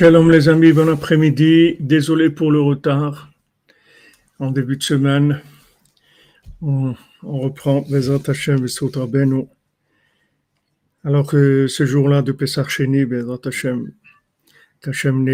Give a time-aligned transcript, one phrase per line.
[0.00, 1.76] Shalom les amis, bon après-midi.
[1.78, 3.30] Désolé pour le retard
[4.38, 5.42] en début de semaine.
[6.62, 9.50] On, reprend Bezat Hashem et.
[11.04, 13.92] Alors que ce jour-là de Pessah Sheni, Bezat Hashem,
[14.80, 15.28] qu'Hachem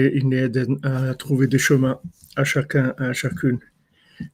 [0.83, 2.01] à trouver des chemins
[2.35, 3.61] à chacun, à chacune,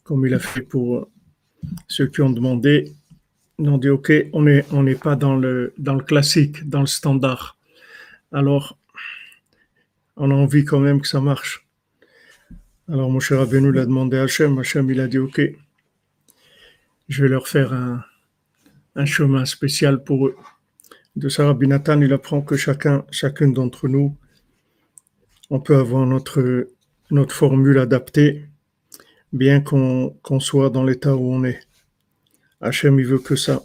[0.02, 1.10] comme il a fait pour
[1.88, 2.90] ceux qui ont demandé.
[3.58, 7.58] Ils ont dit, OK, on n'est pas dans le, dans le classique, dans le standard.
[8.32, 8.78] Alors,
[10.16, 11.66] on a envie quand même que ça marche.
[12.88, 15.40] Alors mon cher Rabbeinu l'a demandé à Hachem, Hachem il a dit ok,
[17.08, 20.36] je vais leur faire un, chemin spécial pour eux.
[21.16, 24.16] De ça, Rabbi Nathan, il apprend que chacun, chacune d'entre nous,
[25.50, 26.68] on peut avoir notre,
[27.10, 28.46] notre formule adaptée,
[29.32, 31.60] bien qu'on soit dans l'état où on est.
[32.60, 33.62] Hachem, il veut que ça.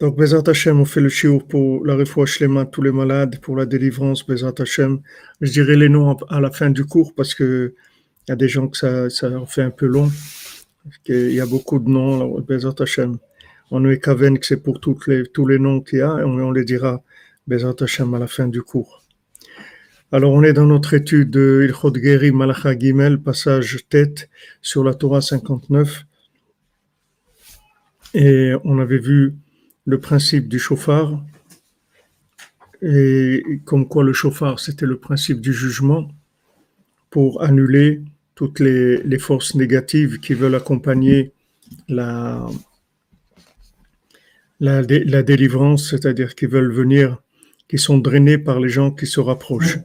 [0.00, 3.56] Donc, Bezat Hashem, on fait le chiour pour la refouach les tous les malades, pour
[3.56, 5.00] la délivrance, Bezat Hashem.
[5.40, 7.74] Je dirai les noms à la fin du cours parce que
[8.28, 10.08] il y a des gens que ça, ça fait un peu long.
[11.08, 13.18] Il y a beaucoup de noms, Bezat Hashem.
[13.72, 16.22] On est kaven que c'est pour toutes les, tous les noms qu'il y a et
[16.22, 17.02] on, les dira
[17.48, 19.02] Bezat Hashem à la fin du cours.
[20.12, 24.30] Alors, on est dans notre étude de Ilchot Geri Malacha Gimel, passage tête
[24.62, 26.04] sur la Torah 59.
[28.14, 29.34] Et on avait vu
[29.88, 31.24] le principe du chauffard,
[32.82, 36.10] et comme quoi le chauffard, c'était le principe du jugement
[37.08, 38.02] pour annuler
[38.34, 41.32] toutes les, forces négatives qui veulent accompagner
[41.88, 42.46] la,
[44.60, 47.22] la, la délivrance, c'est-à-dire qui veulent venir,
[47.66, 49.78] qui sont drainés par les gens qui se rapprochent.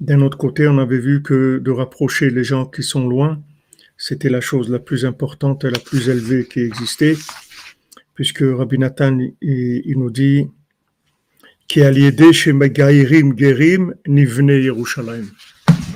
[0.00, 3.40] D'un autre côté, on avait vu que de rapprocher les gens qui sont loin,
[3.96, 7.16] c'était la chose la plus importante et la plus élevée qui existait,
[8.14, 10.48] puisque Rabbi Nathan, il, nous dit
[11.68, 12.60] Gerim
[14.06, 15.26] Nivne Yerushalayim.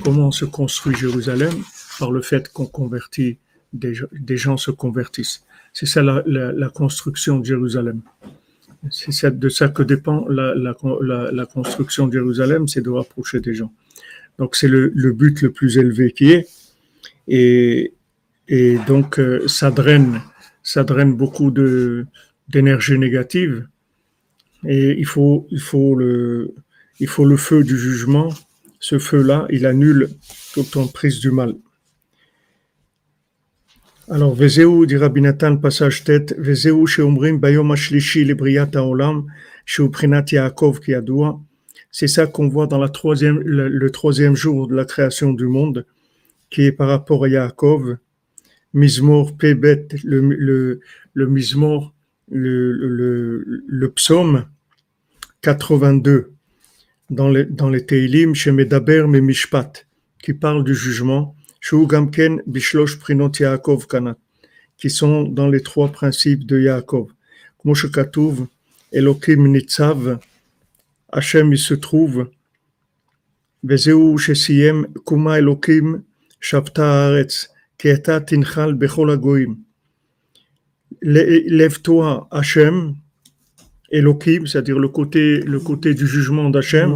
[0.03, 1.53] Comment se construit Jérusalem
[1.99, 3.37] Par le fait qu'on convertit,
[3.71, 3.93] des,
[4.37, 5.43] gens se convertissent.
[5.73, 8.01] C'est ça la, construction de Jérusalem.
[8.89, 13.71] C'est de ça que dépend la, construction de Jérusalem, c'est de rapprocher des gens.
[14.39, 16.47] Donc c'est le but le plus élevé qui est.
[17.27, 17.93] Et,
[18.87, 20.21] donc, euh, ça draine,
[20.63, 22.05] ça draine beaucoup de,
[22.49, 23.67] d'énergie négative.
[24.67, 26.53] Et il faut, il, faut le,
[26.99, 28.29] il faut le feu du jugement.
[28.79, 30.09] Ce feu-là, il annule
[30.53, 31.55] toute emprise du mal.
[34.09, 39.27] Alors, Vezeu, dit Rabbi Nathan, passage tête, Vezeu, sheomrim bayom ashlishi lebriat haolam,
[39.65, 40.93] sheuprinat Yaakov ki
[41.91, 45.85] C'est ça qu'on voit dans la troisième, le, troisième jour de la création du monde,
[46.51, 47.97] qui est par rapport à Yaakov,
[48.73, 50.81] Mizmor Pebet, le, le,
[51.13, 51.93] le Mizmor,
[52.29, 54.45] le, le, le, psaume
[55.41, 56.31] 82
[57.09, 59.85] dans les, dans les Teilim, chez Medaber Mishpat,
[60.21, 61.35] qui parle du jugement,
[61.71, 64.17] Gamken Bishlosh Prinot Yaakov Kanat,
[64.77, 67.11] qui sont dans les trois principes de Yaakov.
[67.63, 68.47] Moshe Katouv,
[68.91, 70.19] Elokim Nitzav,
[71.11, 72.29] Hachem il se trouve,
[73.63, 75.39] Vezeu Shesiem Kuma
[76.41, 77.49] Elokim Shavta Haaretz,
[81.01, 82.95] Lève-toi, Hachem,
[83.91, 86.95] Elohim, c'est-à-dire le côté, le côté du jugement d'Hachem.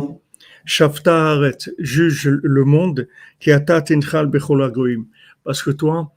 [0.66, 1.40] Shafta
[1.78, 3.08] juge le monde,
[5.44, 6.12] parce que toi,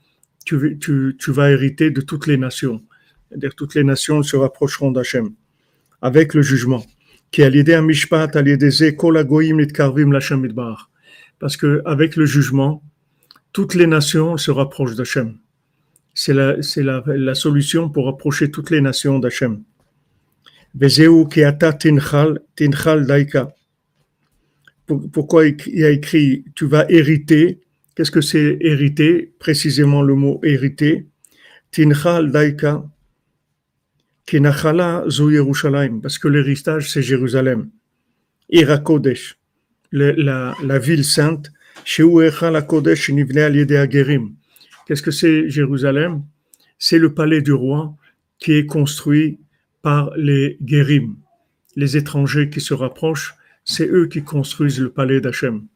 [0.47, 2.83] tu, tu, tu, vas hériter de toutes les nations.
[3.28, 5.31] C'est-à-dire toutes les nations se rapprocheront d'Hachem
[6.00, 6.84] avec le jugement.
[7.31, 8.71] Qui a l'idée à Mishpat, à l'idée
[11.38, 12.83] Parce que avec le jugement,
[13.58, 15.36] toutes les nations se rapprochent d'Hachem.
[16.14, 19.64] C'est la, solution pour rapprocher toutes les nations d'Hachem.
[25.12, 27.60] Pourquoi il a écrit tu vas hériter?
[27.96, 29.34] Qu'est-ce que c'est hériter?
[29.41, 31.08] Précisément le mot hériter.
[31.72, 32.84] Tinchal daika
[36.00, 37.70] parce que l'héritage c'est Jérusalem.
[38.50, 39.37] Irakodesh,
[39.90, 41.50] la ville sainte
[44.87, 46.23] Qu'est-ce que c'est Jérusalem?
[46.79, 47.96] C'est le palais du roi
[48.38, 49.40] qui est construit
[49.81, 51.17] par les Guérim,
[51.76, 53.37] les étrangers qui se rapprochent.
[53.64, 55.67] C'est eux qui construisent le palais d'Hachem.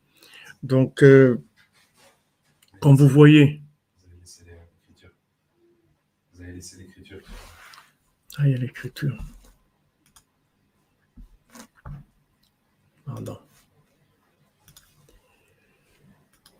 [0.62, 1.42] Donc, euh,
[2.80, 3.62] quand vous voyez.
[6.34, 7.20] Vous avez laissé l'écriture.
[8.36, 9.16] Ah, il y a l'écriture.
[13.06, 13.38] Pardon.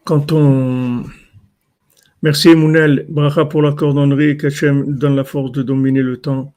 [0.05, 1.05] Quand on...
[2.23, 6.55] Merci Mounel, bracha pour la cordonnerie, qu'Hachem donne la force de dominer le temps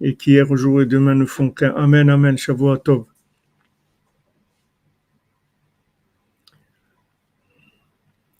[0.00, 1.74] et qui hier, aujourd'hui et demain ne font qu'un.
[1.76, 3.04] Amen, Amen, Shavua Tov.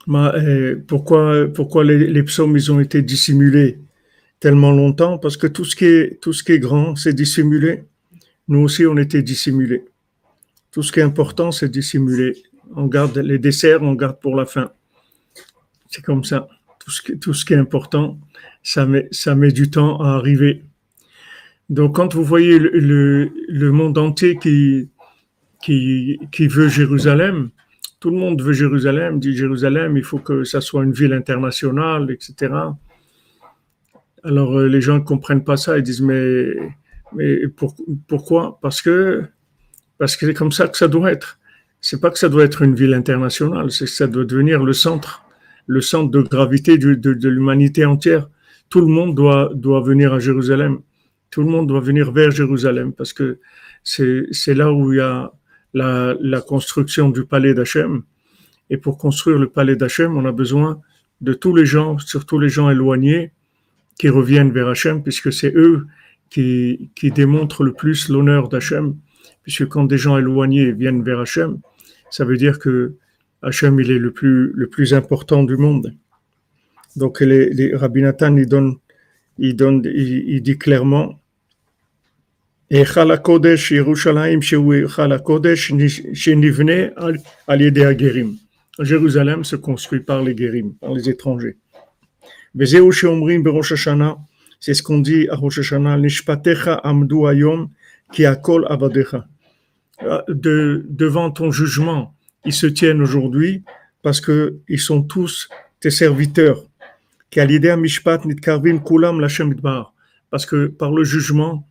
[0.09, 3.79] Euh, pourquoi, pourquoi les, les, psaumes ils ont été dissimulés
[4.41, 5.19] tellement longtemps?
[5.19, 7.85] Parce que tout ce qui est, tout ce qui est grand, c'est dissimulé.
[8.49, 9.85] Nous aussi, on était dissimulés.
[10.73, 12.35] Tout ce qui est important, c'est dissimulé.
[12.75, 14.73] On garde les desserts, on garde pour la fin.
[15.89, 16.49] C'est comme ça.
[16.79, 16.91] Tout
[17.33, 18.19] ce, qui, est important,
[18.63, 20.65] ça met, du temps à arriver.
[21.69, 24.89] Donc, quand vous voyez le, monde entier qui,
[26.49, 27.51] veut Jérusalem,
[28.01, 32.11] tout le monde veut Jérusalem, dit Jérusalem, il faut que ça soit une ville internationale,
[32.11, 32.53] etc.
[34.25, 36.53] Alors euh, les gens ne comprennent pas ça, ils disent mais,
[38.09, 38.59] pourquoi?
[38.61, 39.25] Parce que
[40.07, 41.39] c'est comme ça que ça doit être.
[41.83, 44.73] C'est pas que ça doit être une ville internationale, c'est que ça doit devenir le
[44.73, 45.25] centre,
[45.67, 48.31] le centre de gravité de, l'humanité entière.
[48.71, 50.79] Tout le monde doit, doit venir à Jérusalem.
[51.31, 53.41] Tout le monde doit venir vers Jérusalem parce que
[53.83, 55.33] c'est là où il y a
[55.75, 58.03] la, la construction du palais d'Hachem.
[58.71, 60.81] Et pour construire le palais d'Hachem, on a besoin
[61.21, 63.33] de tous les gens, surtout les gens éloignés,
[63.99, 65.87] qui reviennent vers Hachem, puisque c'est eux
[66.31, 68.97] qui, qui démontrent le plus l'honneur d'Hachem.
[69.43, 71.59] Puisque quand des gens éloignés viennent vers Hachem,
[72.13, 72.95] ça veut dire que
[73.43, 75.95] Hachem, il est le plus, le plus important du monde.
[76.95, 78.77] Donc, les, les Rabbi Nathan, il donne,
[79.39, 81.19] il, donne, il, il dit clairement
[88.79, 91.57] Jérusalem se construit par les Guérim, par les étrangers.
[92.55, 92.67] C'est
[94.75, 97.69] ce qu'on dit à Rosh Hashanah, Nishpatecha amdu ayom
[98.13, 99.27] ki akol avadecha.
[100.29, 102.15] De, devant ton jugement,
[102.45, 103.63] ils se tiennent aujourd'hui
[104.03, 105.49] parce que ils sont tous
[105.81, 106.65] tes serviteurs.
[110.31, 111.67] Parce que par le jugement,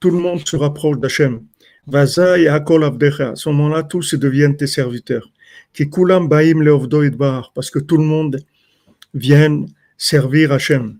[0.00, 1.42] tout le monde se rapproche d'Hachem.
[1.86, 2.48] Et.
[2.48, 2.60] À
[3.36, 5.30] ce moment-là, tous deviennent tes serviteurs.
[7.54, 8.40] Parce que tout le monde
[9.12, 9.66] vient
[9.96, 10.98] servir Hachem.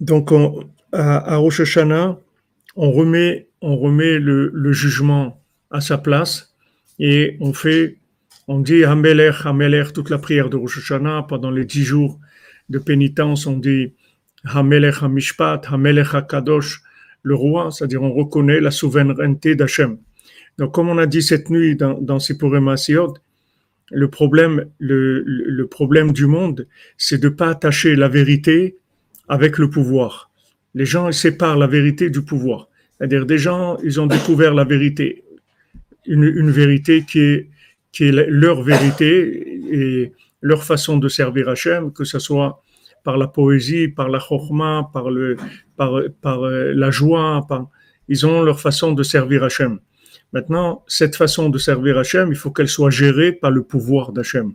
[0.00, 0.32] Donc,
[0.92, 2.18] à, Rosh Hashanah,
[2.76, 6.54] on remet, on remet le, le, jugement à sa place
[6.98, 7.98] et on fait,
[8.46, 12.18] on dit Hamelech, Hamelech, toute la prière de Rosh Hashanah pendant les dix jours
[12.68, 13.94] de pénitence, on dit
[14.44, 16.82] Hamelech Hamishpat, Hamelech HaKadosh,
[17.22, 19.98] le roi, c'est-à-dire on reconnaît la souveraineté d'Hachem.
[20.58, 22.74] Donc, comme on a dit cette nuit dans, dans Sipurim
[23.90, 26.66] le problème, le, le, problème du monde,
[26.98, 28.76] c'est de pas attacher la vérité
[29.28, 30.27] avec le pouvoir.
[30.74, 32.68] Les gens séparent la vérité du pouvoir.
[32.96, 35.24] C'est-à-dire des gens, ils ont découvert la vérité,
[36.06, 42.62] une, vérité qui est, leur vérité et leur façon de servir Hachem, que ce soit
[43.04, 47.46] par la poésie, par la chorma, par, euh, la joie,
[48.08, 49.78] ils ont leur façon de servir Hachem.
[50.32, 54.52] Maintenant, cette façon de servir Hachem, il faut qu'elle soit gérée par le pouvoir d'Hachem.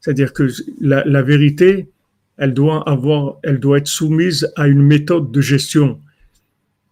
[0.00, 0.48] C'est-à-dire que
[0.80, 1.88] la, vérité,
[2.36, 6.00] elle doit avoir, elle doit être soumise à une méthode de gestion.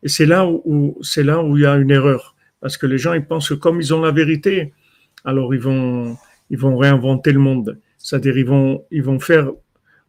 [0.02, 2.34] Et c'est là où, c'est là où il y a une erreur.
[2.60, 4.72] Parce que les gens, ils pensent que comme ils ont la vérité,
[5.24, 6.16] alors ils vont,
[6.50, 7.78] ils vont réinventer le monde.
[7.98, 9.50] C'est-à-dire, ils vont, ils vont faire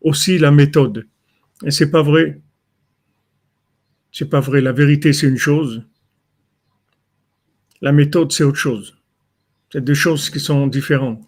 [0.01, 1.07] aussi la méthode.
[1.65, 2.41] Et c'est pas vrai.
[4.11, 4.61] C'est pas vrai.
[4.61, 5.83] La vérité, c'est une chose.
[7.81, 8.95] La méthode, c'est autre chose.
[9.71, 11.21] C'est deux choses qui sont différentes.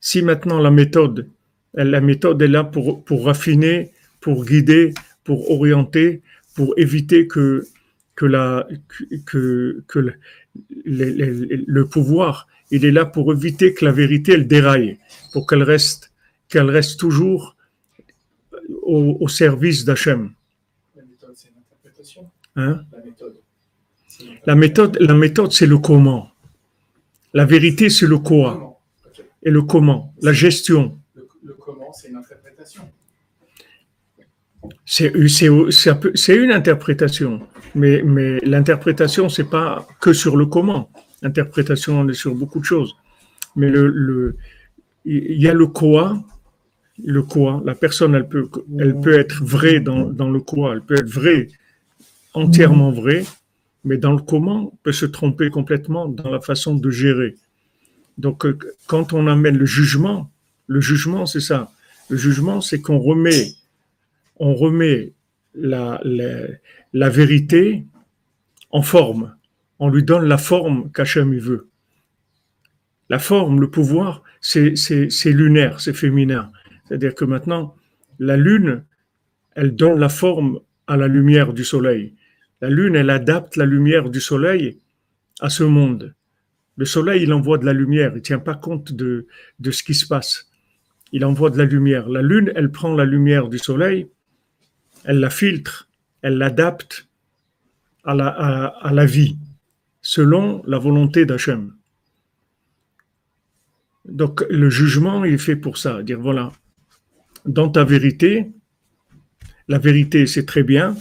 [0.00, 1.28] Si maintenant la méthode,
[1.74, 4.92] la méthode est là pour, pour raffiner, pour guider,
[5.24, 6.22] pour orienter,
[6.54, 7.66] pour éviter que,
[8.14, 8.66] que, la,
[9.26, 10.14] que, que le,
[10.84, 14.98] le, le pouvoir il est là pour éviter que la vérité elle déraille,
[15.32, 16.12] pour qu'elle reste,
[16.48, 17.56] qu'elle reste toujours
[18.82, 20.32] au, au service d'Hachem.
[20.96, 22.30] La méthode, c'est l'interprétation.
[22.56, 22.84] Hein?
[22.92, 23.36] La méthode.
[24.46, 26.30] La méthode, la méthode, c'est le comment.
[27.34, 28.78] La vérité, c'est le quoi.
[29.42, 30.99] Et le comment, la gestion.
[34.86, 36.10] L'interprétation.
[36.14, 37.40] C'est une interprétation,
[37.74, 38.02] mais,
[38.42, 40.90] l'interprétation, c'est pas que sur le comment.
[41.22, 42.94] L'interprétation, on est sur beaucoup de choses.
[43.56, 43.70] Mais
[45.04, 46.22] il y a le quoi,
[47.02, 47.62] le quoi.
[47.64, 51.48] La personne, elle peut, être vraie dans, dans le quoi, elle peut être vraie,
[52.34, 53.24] entièrement vraie,
[53.84, 57.36] mais dans le comment, peut se tromper complètement dans la façon de gérer.
[58.18, 60.30] Donc, euh, quand on amène le jugement,
[60.66, 61.70] le jugement, c'est ça.
[62.10, 63.52] Le jugement, c'est qu'on remet,
[64.36, 65.12] on remet
[65.54, 66.00] la,
[66.92, 67.86] vérité
[68.70, 69.34] en forme
[69.80, 71.68] on lui donne la forme qu'Hachem veut.
[73.08, 74.74] La forme, le pouvoir, c'est
[75.24, 76.52] lunaire, c'est féminin.
[76.84, 77.74] C'est-à-dire que maintenant,
[78.18, 78.84] la lune,
[79.56, 82.14] elle donne la forme à la lumière du soleil.
[82.60, 84.80] La lune, elle adapte la lumière du soleil
[85.40, 86.14] à ce monde.
[86.76, 89.26] Le soleil, il envoie de la lumière, il ne tient pas compte de
[89.70, 90.49] ce qui se passe.
[91.12, 92.08] Il envoie de la lumière.
[92.08, 94.08] La lune, elle prend la lumière du soleil,
[95.04, 95.88] elle la filtre,
[96.22, 97.08] elle l'adapte
[98.04, 99.36] à la, vie,
[100.00, 101.74] selon la volonté d'Hachem.
[104.06, 106.52] Donc le jugement est fait pour ça, dire voilà,
[107.44, 108.50] dans ta vérité,
[109.68, 110.96] la vérité c'est très bien,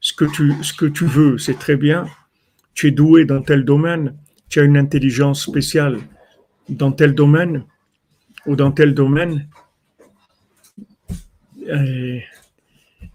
[0.00, 2.06] ce que tu, ce que tu veux c'est très bien,
[2.74, 4.16] tu es doué dans tel domaine,
[4.48, 5.98] tu as une intelligence spéciale
[6.68, 7.64] dans tel domaine
[8.46, 9.48] ou dans tel domaine.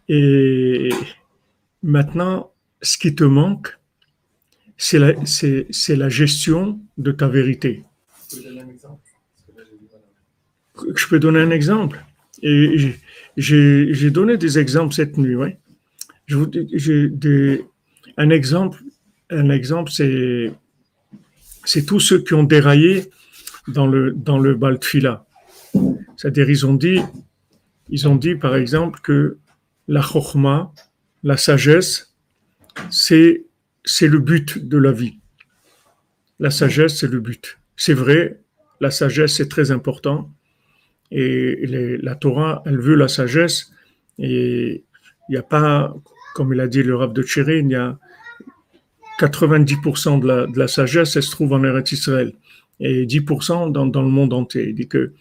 [0.10, 0.90] Et,
[1.84, 3.78] maintenant, ce qui te manque,
[4.78, 7.84] c'est la, gestion de ta vérité.
[10.96, 12.04] Je peux donner un exemple.
[12.42, 12.96] Et
[13.38, 15.56] j'ai, donné des exemples cette nuit.
[16.26, 17.66] Je vous, des,
[18.18, 18.84] un exemple,
[19.30, 23.10] un exemple, c'est tous ceux qui ont déraillé
[23.68, 25.26] dans le, dans le Baltfila.
[26.18, 27.00] C'est-à-dire, ils ont dit,
[27.90, 29.38] ils ont dit, par exemple, que
[29.88, 30.72] la chokma,
[31.24, 32.16] la sagesse,
[32.90, 33.46] c'est,
[33.84, 35.20] c'est le but de la vie.
[36.40, 37.60] La sagesse, c'est le but.
[37.76, 38.42] C'est vrai,
[38.80, 40.30] la sagesse, c'est très important.
[41.12, 41.68] Et
[42.02, 43.72] la Torah, elle veut la sagesse.
[44.18, 44.86] Et
[45.30, 45.94] il n'y a pas,
[46.34, 47.98] comme il a dit le Rav de Tchéré, il y a
[49.20, 52.34] 90% de la, de la, sagesse, elle se trouve en Eretz Israël
[52.82, 54.70] et 10% dans, dans, le monde entier.
[54.70, 55.14] Il dit que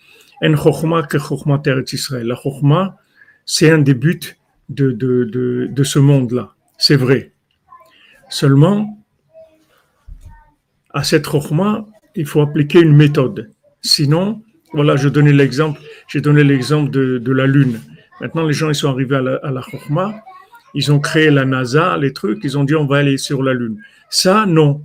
[0.42, 2.26] en que Israël.
[2.26, 2.96] La chokhma,
[3.44, 4.36] c'est un des buts
[4.68, 6.54] de, de, de, ce monde-là.
[6.78, 7.32] C'est vrai.
[8.30, 8.98] Seulement,
[10.94, 11.86] à cette chokhma,
[12.16, 13.50] il faut appliquer une méthode.
[13.82, 17.80] Sinon, voilà, je donnais l'exemple, j'ai donné l'exemple de, de, la Lune.
[18.20, 19.62] Maintenant, les gens, ils sont arrivés à la, à
[20.74, 23.52] ils ont créé la NASA, les trucs, ils ont dit on va aller sur la
[23.52, 23.82] Lune.
[24.08, 24.82] Ça, non.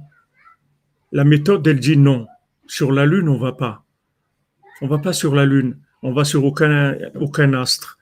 [1.12, 2.28] La méthode, elle dit non.
[2.68, 3.84] Sur la Lune, on va pas.
[4.82, 5.78] On va pas sur la Lune.
[6.02, 7.98] On va sur aucun, aucun astre.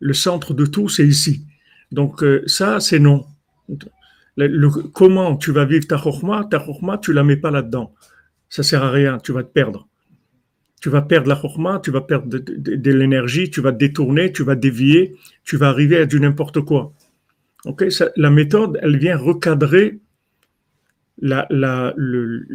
[0.00, 1.44] Le centre de tout, c'est ici.
[1.92, 3.26] Donc, euh, ça, c'est non.
[4.36, 7.94] Le, comment tu vas vivre ta chorma, ta chorma, tu la mets pas là-dedans.
[8.48, 9.88] Ça sert à rien, tu vas te perdre.
[10.80, 14.44] Tu vas perdre la chorma, tu vas perdre de, l'énergie, tu vas te détourner, tu
[14.44, 16.92] vas dévier, tu vas arriver à du n'importe quoi
[18.16, 19.98] la méthode, elle vient recadrer
[21.20, 22.46] la, le,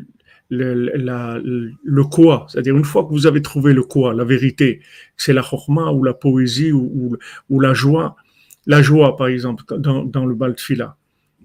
[0.58, 2.46] le, quoi.
[2.50, 4.82] C'est-à-dire, une fois que vous avez trouvé le quoi, la vérité,
[5.18, 7.18] c'est la chorma ou la poésie ou,
[7.50, 8.16] la joie.
[8.66, 10.96] La joie, par exemple, dans, dans le Baltfila.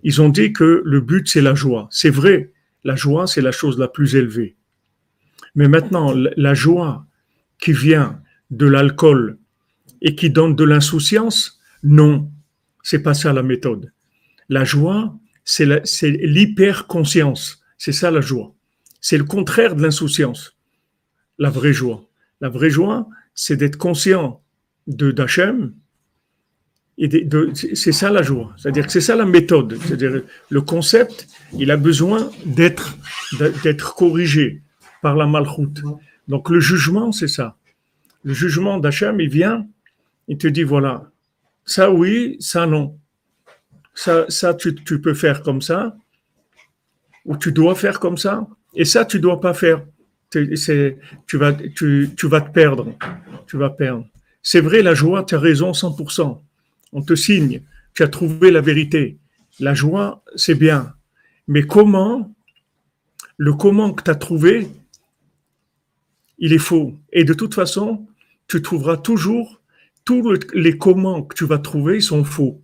[0.04, 1.88] Ils ont dit que le but, c'est la joie.
[1.90, 2.52] C'est vrai,
[2.84, 4.56] la joie, c'est la chose la plus élevée.
[5.54, 7.06] Mais maintenant, la joie
[7.58, 9.38] qui vient de l'alcool
[10.00, 12.30] et qui donne de l'insouciance, non.
[12.82, 13.92] C'est pas ça la méthode.
[14.48, 15.66] La joie, c'est
[16.02, 17.62] l'hyper-conscience.
[17.76, 18.54] C'est ça la joie.
[19.00, 20.56] C'est le contraire de l'insouciance.
[21.38, 22.04] La vraie joie.
[22.40, 24.42] La vraie joie, c'est d'être conscient
[24.86, 25.74] de d'Hachem.
[27.00, 28.52] Et c'est ça la joie.
[28.56, 29.78] C'est-à-dire que c'est ça la méthode.
[29.82, 32.96] C'est-à-dire le concept, il a besoin d'être
[33.62, 34.62] d'être corrigé
[35.00, 35.80] par la malchoute.
[36.26, 37.56] Donc le jugement, c'est ça.
[38.24, 39.66] Le jugement d'Hachem, il vient,
[40.26, 41.10] il te dit voilà,
[41.64, 42.98] ça oui, ça non.
[43.94, 45.96] Ça, ça tu, peux faire comme ça,
[47.24, 49.84] ou tu dois faire comme ça, et ça tu dois pas faire.
[50.30, 50.44] Tu
[51.32, 52.94] vas, tu, vas te perdre.
[53.46, 54.06] Tu vas perdre.
[54.42, 56.38] C'est vrai, la joie, tu as raison 100%.
[56.92, 57.62] On te signe,
[57.94, 59.18] tu as trouvé la vérité.
[59.58, 60.94] La joie, c'est bien.
[61.46, 62.34] Mais comment,
[63.38, 64.68] le comment que tu as trouvé,
[66.38, 66.94] il est faux.
[67.12, 68.06] Et de toute façon,
[68.48, 69.60] tu trouveras toujours
[70.04, 72.62] tous les comment que tu vas trouver sont faux.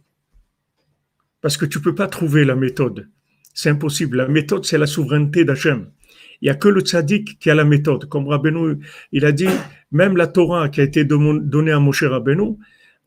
[1.40, 3.08] Parce que tu peux pas trouver la méthode.
[3.54, 4.18] C'est impossible.
[4.18, 5.90] La méthode, c'est la souveraineté d'Hachem.
[6.42, 8.06] Il n'y a que le tzaddik qui a la méthode.
[8.08, 8.78] Comme Rabbeinu,
[9.12, 9.48] il a dit,
[9.92, 12.56] même la Torah qui a été donnée à Moshe Rabbeinu,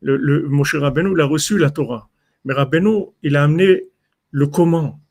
[0.01, 2.09] le, Moshe Rabbeinu, il a reçu la Torah.
[2.45, 3.83] Mais Rabbeinu, il a amené
[4.31, 5.01] le comment.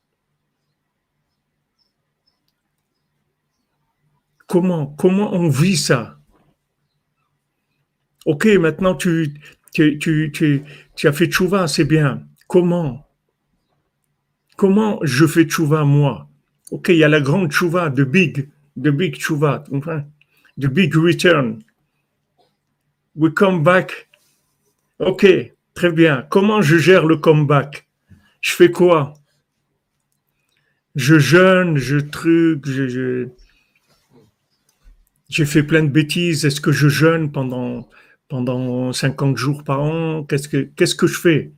[4.47, 6.19] Comment, comment on vit ça?
[8.25, 9.33] Ok, maintenant tu,
[9.71, 10.63] tu,
[11.03, 12.27] as fait tchouva, c'est bien.
[12.47, 13.06] Comment?
[14.57, 16.27] Comment je fais tchouva moi?
[16.71, 19.63] Ok, il y a la grande tchouva, de big, the big tchouva,
[20.59, 21.59] the big return.
[23.15, 24.09] We come back.
[24.99, 25.25] Ok,
[25.73, 26.27] très bien.
[26.29, 27.87] Comment je gère le comeback?
[28.41, 29.13] Je fais quoi?
[30.95, 33.29] Je jeûne, je truc, je,
[35.29, 36.45] j'ai fait plein de bêtises.
[36.45, 37.87] Est-ce que je jeûne pendant
[38.27, 41.51] pendant 50 jours par an, qu'est-ce que, qu'est-ce que je fais?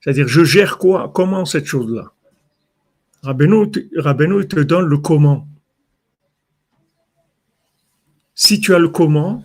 [0.00, 1.10] C'est-à-dire, je gère quoi?
[1.14, 2.12] Comment cette chose-là?
[3.24, 5.48] Rabbeinu, te donne le comment.
[8.34, 9.44] Si tu as le comment,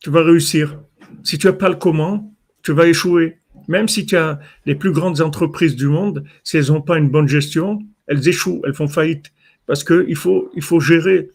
[0.00, 0.80] tu vas réussir.
[1.22, 3.38] Si tu n'as pas le comment, tu vas échouer.
[3.68, 7.10] Même si tu as les plus grandes entreprises du monde, si elles n'ont pas une
[7.10, 7.78] bonne gestion,
[8.08, 9.32] elles échouent, elles font faillite.
[9.66, 11.30] Parce qu'il faut, gérer.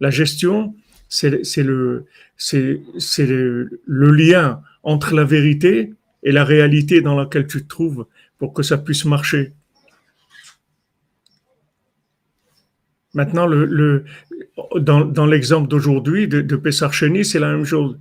[0.00, 0.74] La gestion,
[1.08, 2.06] c'est le,
[2.52, 5.92] le, le lien entre la vérité
[6.24, 8.06] et la réalité dans laquelle tu te trouves
[8.38, 9.52] pour que ça puisse marcher.
[13.14, 13.48] Maintenant,
[14.76, 17.98] dans, l'exemple d'aujourd'hui de, de Pessar Cheni, c'est la même chose.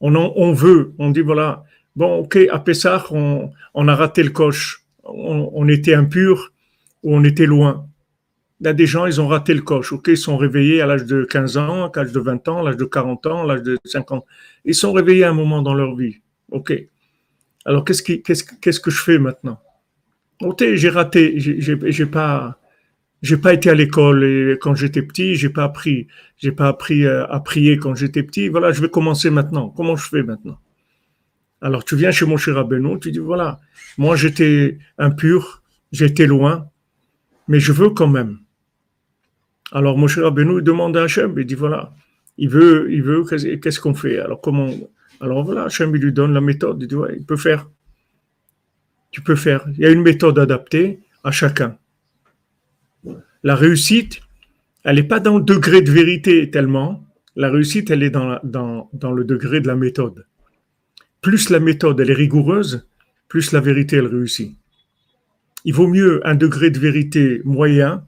[0.00, 1.64] On, veut, on dit voilà,
[1.96, 4.84] bon, ok, à Pessar, on, a raté le coche.
[5.02, 6.52] On, était impur
[7.02, 7.86] ou on était loin.
[8.60, 9.92] Il y a des gens, ils ont raté le coche.
[9.92, 12.62] Ok, ils sont réveillés à l'âge de 15 ans, à l'âge de 20 ans, à
[12.62, 14.24] l'âge de 40 ans, à l'âge de 50.
[14.64, 16.16] Ils sont réveillés à un moment dans leur vie.
[16.50, 16.72] Ok.
[17.64, 19.60] Alors, qu'est-ce, que je fais maintenant?
[20.40, 22.58] Ok, j'ai raté, j'ai, j'ai pas
[23.22, 26.06] j'ai pas été à l'école quand j'étais petit, j'ai pas appris,
[26.36, 28.48] j'ai pas appris euh, à prier quand j'étais petit.
[28.48, 29.70] Voilà, je vais commencer maintenant.
[29.70, 30.58] Comment je fais maintenant?
[31.60, 33.58] Alors tu viens chez mon cher Abeno, tu dis voilà,
[33.96, 36.68] moi j'étais impur, j'étais loin,
[37.48, 38.38] mais je veux quand même.
[39.72, 41.92] Alors mon cher Abeno, il demande à Hachem, il dit voilà,
[42.36, 44.20] il veut, il veut, qu'est-ce qu'on fait?
[44.20, 44.70] Alors comment
[45.20, 47.68] Alors voilà, Hachem lui donne la méthode, il dit ouais, il peut faire.
[49.10, 49.64] Tu peux faire.
[49.74, 51.76] Il y a une méthode adaptée à chacun
[53.42, 54.20] la réussite,
[54.84, 57.04] elle n'est pas dans le degré de vérité tellement.
[57.36, 60.26] La réussite, elle est dans, le degré de la méthode.
[61.20, 62.88] Plus la méthode, elle est rigoureuse,
[63.28, 64.56] plus la vérité, elle réussit.
[65.64, 68.04] Il vaut mieux un degré de vérité moyen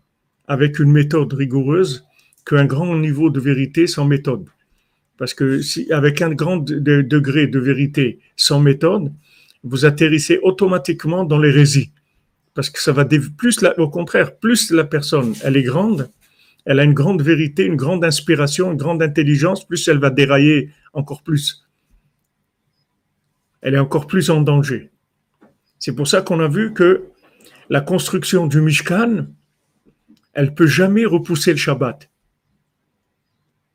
[0.49, 2.05] avec une méthode rigoureuse
[2.45, 4.47] qu'un grand niveau de vérité sans méthode.
[5.17, 5.61] Parce que
[5.93, 9.13] avec un grand degré de vérité sans méthode,
[9.63, 11.93] vous atterrissez automatiquement dans l'hérésie
[12.55, 16.11] parce que ça va plus au contraire, plus la personne elle est grande,
[16.65, 20.71] elle a une grande vérité, une grande inspiration, une grande intelligence, plus elle va dérailler
[20.93, 21.65] encore plus.
[23.63, 24.91] Elle est encore plus en danger.
[25.79, 27.05] C'est pour ça qu'on a vu que
[27.71, 29.27] la construction du Mishkan,
[30.33, 32.11] elle peut jamais repousser le Shabbat.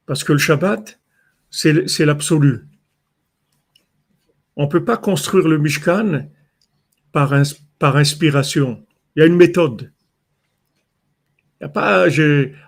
[0.05, 0.99] Parce que le Shabbat,
[1.49, 2.67] c'est l'absolu.
[4.55, 6.29] On ne peut pas construire le Mishkan
[7.11, 7.43] par un,
[7.79, 8.83] par inspiration.
[9.15, 9.91] Il y a une méthode.
[11.59, 12.07] Il n'y a pas,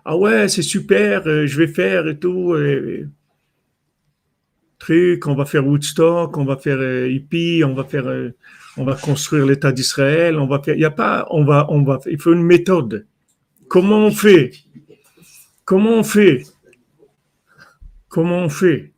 [0.05, 2.55] ah ouais, c'est super, euh, je vais faire et tout.
[4.79, 8.29] truc, on va faire Woodstock, on va faire euh, hippie, on va faire, euh,
[8.77, 11.83] on va construire l'État d'Israël, on va faire, il y a pas, on va, on
[11.83, 13.05] va, il faut une méthode.
[13.67, 14.51] Comment on fait?
[15.65, 16.43] Comment on fait?
[18.07, 18.93] Comment on fait?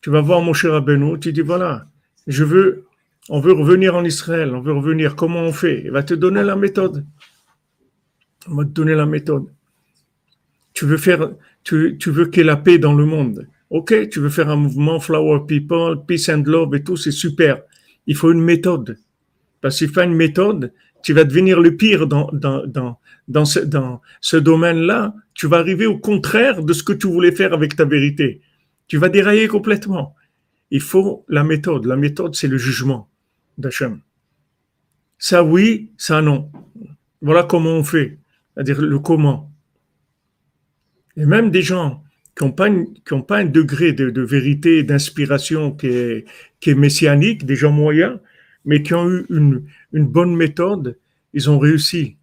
[0.00, 1.86] Tu vas voir mon cher Abeno, tu dis voilà,
[2.26, 2.86] je veux
[3.28, 5.82] on veut revenir en Israël, on veut revenir, comment on fait?
[5.84, 7.06] Il va te donner la méthode.
[8.48, 9.46] On va te donner la méthode.
[10.74, 11.30] Tu veux faire,
[11.62, 13.46] tu, veux qu'il y ait la paix dans le monde.
[13.70, 17.62] Ok, tu veux faire un mouvement Flower People, Peace and Love et tout, c'est super.
[18.06, 18.98] Il faut une méthode.
[19.60, 20.72] Parce qu'il faut une méthode,
[21.04, 22.28] tu vas devenir le pire dans,
[23.28, 25.14] ce domaine-là.
[25.34, 28.40] Tu vas arriver au contraire de ce que tu voulais faire avec ta vérité.
[28.88, 30.16] Tu vas dérailler complètement.
[30.72, 31.86] Il faut la méthode.
[31.86, 33.11] La méthode, c'est le jugement
[33.58, 34.00] d'Hachem.
[35.18, 36.50] Ça oui, ça non.
[37.20, 38.18] Voilà comment on fait,
[38.54, 39.52] c'est-à-dire le comment.
[41.16, 42.02] Et même des gens
[42.36, 42.68] qui n'ont pas,
[43.28, 48.18] pas, un degré de, vérité, d'inspiration qui est, messianique, des gens moyens,
[48.64, 50.98] mais qui ont eu une bonne méthode,
[51.34, 52.16] ils ont réussi.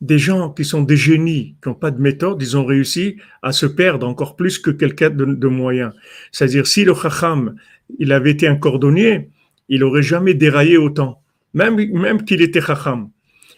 [0.00, 3.52] Des gens qui sont des génies, qui n'ont pas de méthode, ils ont réussi à
[3.52, 5.92] se perdre encore plus que quelqu'un de, de moyen.
[6.30, 7.56] C'est-à-dire, si le chacham
[7.98, 9.30] il avait été un cordonnier,
[9.68, 11.22] il aurait jamais déraillé autant,
[11.54, 13.10] même, même qu'il était chacham.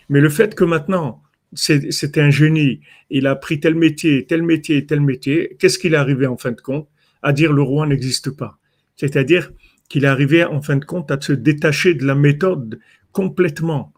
[0.08, 1.22] Mais le fait que maintenant,
[1.54, 5.98] c'était un génie, il a pris tel métier, tel métier, tel métier, qu'est-ce qu'il est
[5.98, 6.88] arrivé en fin de compte
[7.22, 8.58] À dire le roi n'existe pas?
[8.96, 9.50] C'est-à-dire
[9.88, 12.78] qu'il est arrivé en fin de compte à se détacher de la méthode
[13.12, 13.92] complètement.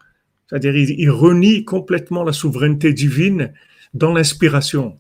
[0.52, 3.54] C'est-à-dire il, renie complètement la souveraineté divine
[3.94, 4.98] dans l'inspiration.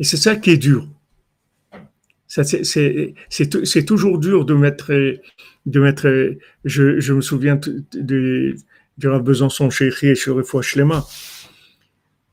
[0.00, 0.88] Et c'est ça qui est dur.
[2.26, 4.90] C'est toujours dur de mettre,
[6.64, 8.56] je, me souviens de,
[8.98, 11.06] de Rav Besançon chez et Shlema,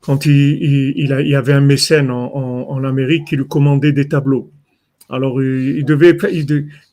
[0.00, 4.50] quand il, il, avait un mécène en, Amérique qui lui commandait des tableaux.
[5.08, 6.18] Alors, il, devait,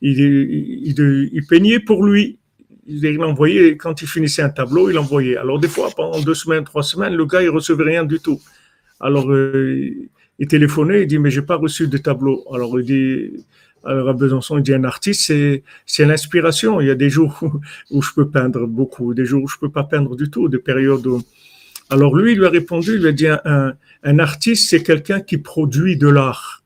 [0.02, 2.38] il, peignait pour lui.
[2.86, 5.36] Il envoyait, quand il finissait un tableau, il envoyait.
[5.36, 8.40] Alors, des fois, pendant deux semaines, trois semaines, le gars, il recevait rien du tout.
[9.00, 10.08] Alors, euh,
[10.40, 12.44] il téléphonait, il dit, mais j'ai pas reçu de tableau.
[12.52, 13.44] Alors il dit,
[13.84, 16.80] alors Besançon, il dit, un artiste, c'est, c'est l'inspiration.
[16.80, 17.38] Il y a des jours
[17.90, 20.58] où, je peux peindre beaucoup, des jours où je peux pas peindre du tout, des
[20.58, 21.22] périodes où...
[21.90, 25.20] Alors lui, il lui a répondu, il lui a dit, un, un artiste, c'est quelqu'un
[25.20, 26.62] qui produit de l'art.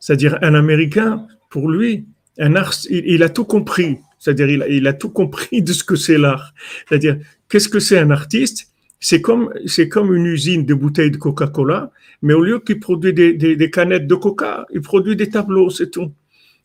[0.00, 2.06] C'est-à-dire, un Américain, pour lui,
[2.38, 3.98] un art, il, a tout compris.
[4.18, 6.54] C'est-à-dire, il, a tout compris de ce que c'est l'art.
[6.88, 8.70] C'est-à-dire, qu'est-ce que c'est un artiste?
[8.98, 9.52] C'est comme,
[9.90, 11.90] comme une usine de bouteilles de Coca-Cola,
[12.22, 15.90] mais au lieu qu'il produit des, des, canettes de Coca, il produit des tableaux, c'est
[15.90, 16.12] tout.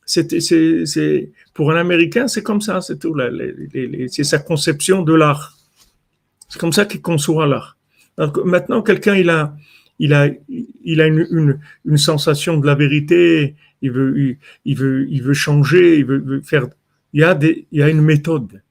[0.06, 3.16] C'est, pour un Américain, c'est comme ça, c'est tout.
[4.10, 5.58] c'est sa conception de l'art.
[6.50, 7.78] C'est comme ça qu'il conçoit l'art.
[8.46, 9.56] maintenant, quelqu'un, il a,
[10.00, 10.30] il a,
[10.84, 15.34] il a une, une, une, sensation de la vérité, il veut, il, veut, il veut
[15.34, 16.68] changer, il veut, faire.
[17.14, 17.22] Il
[17.72, 18.62] y, a une méthode.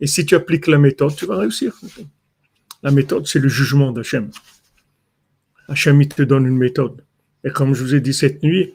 [0.00, 1.78] Et si tu appliques la méthode, tu vas réussir.
[2.82, 4.30] La méthode, c'est le jugement d'Hachem.
[5.68, 7.04] Hachem, il te donne une méthode.
[7.44, 8.74] Et comme je vous ai dit cette nuit,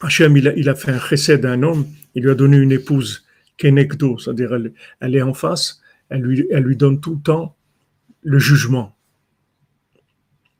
[0.00, 2.72] Hachem, il a, il a fait un recès d'un homme, il lui a donné une
[2.72, 3.24] épouse,
[3.56, 4.54] Kenekdo, c'est-à-dire
[5.00, 7.56] elle, est en face, elle lui, elle lui donne tout le temps
[8.22, 8.96] le jugement.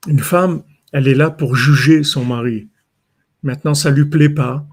[0.07, 2.69] Une femme, elle est là pour juger son mari.
[3.43, 4.67] Maintenant, ça lui plaît pas.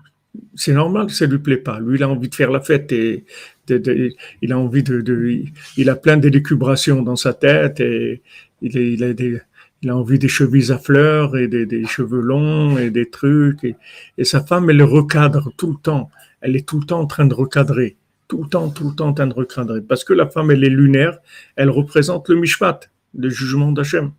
[0.55, 1.79] C'est normal que ça lui plaît pas.
[1.79, 3.23] Lui, il a envie de faire la fête et
[3.69, 5.43] il a envie de,
[5.77, 8.21] il a plein d'élucubrations dans sa tête et
[8.61, 9.41] il, a des,
[9.89, 13.63] envie des chevilles à fleurs et des, cheveux longs et des trucs.
[13.63, 13.75] Et,
[14.17, 16.09] et, sa femme, elle le recadre tout le temps.
[16.41, 17.95] Elle est tout le temps en train de recadrer.
[18.27, 19.81] Tout le temps, tout le temps en train de recadrer.
[19.81, 21.17] Parce que la femme, elle est lunaire.
[21.55, 24.11] Elle représente le mishpat, le jugement d'Hachem.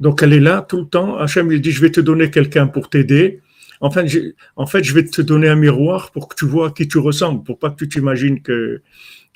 [0.00, 1.16] Donc elle est là tout le temps.
[1.16, 3.40] Hachem, il dit, je vais te donner quelqu'un pour t'aider.
[3.80, 6.70] En fait, en fait, je vais te donner un miroir pour que tu vois à
[6.70, 8.82] qui tu ressembles, pour pas que tu t'imagines que,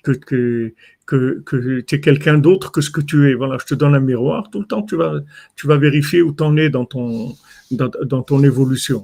[0.03, 0.75] que,
[1.07, 3.35] tu es quelqu'un d'autre que ce que tu es.
[3.35, 4.51] Voilà, je te donne un miroir.
[4.51, 7.35] Tout le temps, tu vas, vérifier où tu en es dans ton,
[8.43, 9.03] évolution.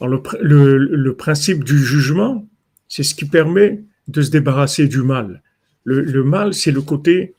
[0.00, 2.46] Le, principe du jugement,
[2.88, 5.42] c'est ce qui permet de se débarrasser du mal.
[5.84, 7.34] Le, mal, c'est le côté,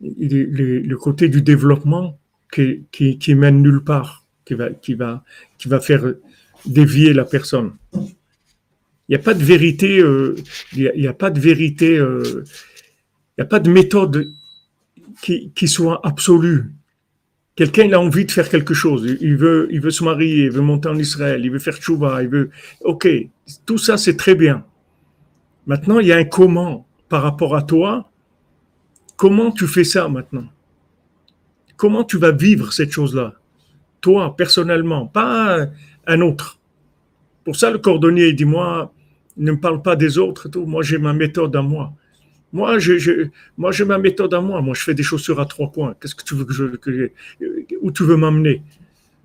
[0.00, 2.18] du développement
[2.52, 5.24] qui mène nulle part qui va, qui va,
[5.58, 6.14] qui va faire
[6.66, 7.72] dévier la personne.
[7.94, 10.36] Il n'y a pas de vérité, euh,
[10.72, 12.44] il n'y a, pas de vérité, euh,
[13.36, 14.26] il n'y a pas de méthode
[15.22, 16.70] qui, qui soit absolue.
[17.54, 20.50] Quelqu'un il a envie de faire quelque chose, il veut, il veut se marier, il
[20.50, 22.50] veut monter en Israël, il veut faire tchouva, il veut.
[22.82, 23.08] Ok,
[23.66, 24.64] tout ça c'est très bien.
[25.66, 28.10] Maintenant, il y a un comment par rapport à toi.
[29.16, 30.48] Comment tu fais ça maintenant?
[31.76, 33.34] Comment tu vas vivre cette chose-là?
[34.02, 35.68] Toi personnellement, pas
[36.06, 36.58] un autre.
[37.44, 38.92] Pour ça, le cordonnier dit Moi,
[39.38, 40.48] ne me parle pas des autres.
[40.48, 40.66] Tout.
[40.66, 41.94] Moi, j'ai ma méthode à moi.
[42.52, 44.60] Moi, j'ai, ma méthode à moi.
[44.60, 45.94] Moi, je fais des chaussures à trois coins.
[45.98, 47.10] Qu'est-ce que tu veux que je, que,
[47.80, 48.62] où tu veux m'amener?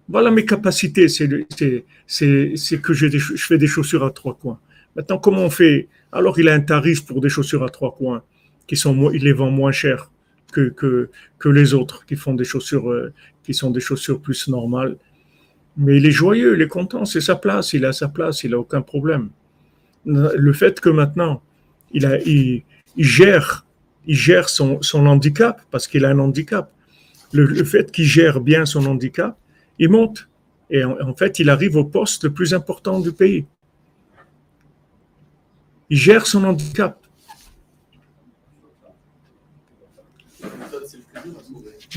[0.07, 1.09] Voilà mes capacités.
[1.09, 4.59] C'est, que je fais des chaussures à trois coins.
[4.95, 5.89] Maintenant, comment on fait?
[6.13, 8.23] Alors, il a un tarif pour des chaussures à trois coins
[8.65, 10.09] qui sont, il les vend moins cher
[10.53, 13.13] que les autres qui font des chaussures euh,
[13.47, 14.97] qui sont des chaussures plus normales.
[15.77, 18.51] Mais il est joyeux, il est content, c'est sa place, il a sa place, il
[18.51, 19.29] n'a aucun problème.
[20.03, 21.41] Le fait que maintenant,
[21.93, 22.63] il, a, il,
[22.97, 23.65] gère,
[24.05, 26.73] il gère son, handicap, parce qu'il a un handicap,
[27.31, 29.37] le, fait qu'il gère bien son handicap,
[29.79, 30.27] il monte.
[30.69, 33.45] Et en, fait, il arrive au poste le plus important du pays.
[35.89, 36.99] Il gère son handicap.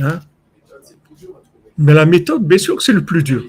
[0.01, 0.21] Hein?
[1.83, 3.43] Mais la méthode, bien sûr que c'est le plus dur.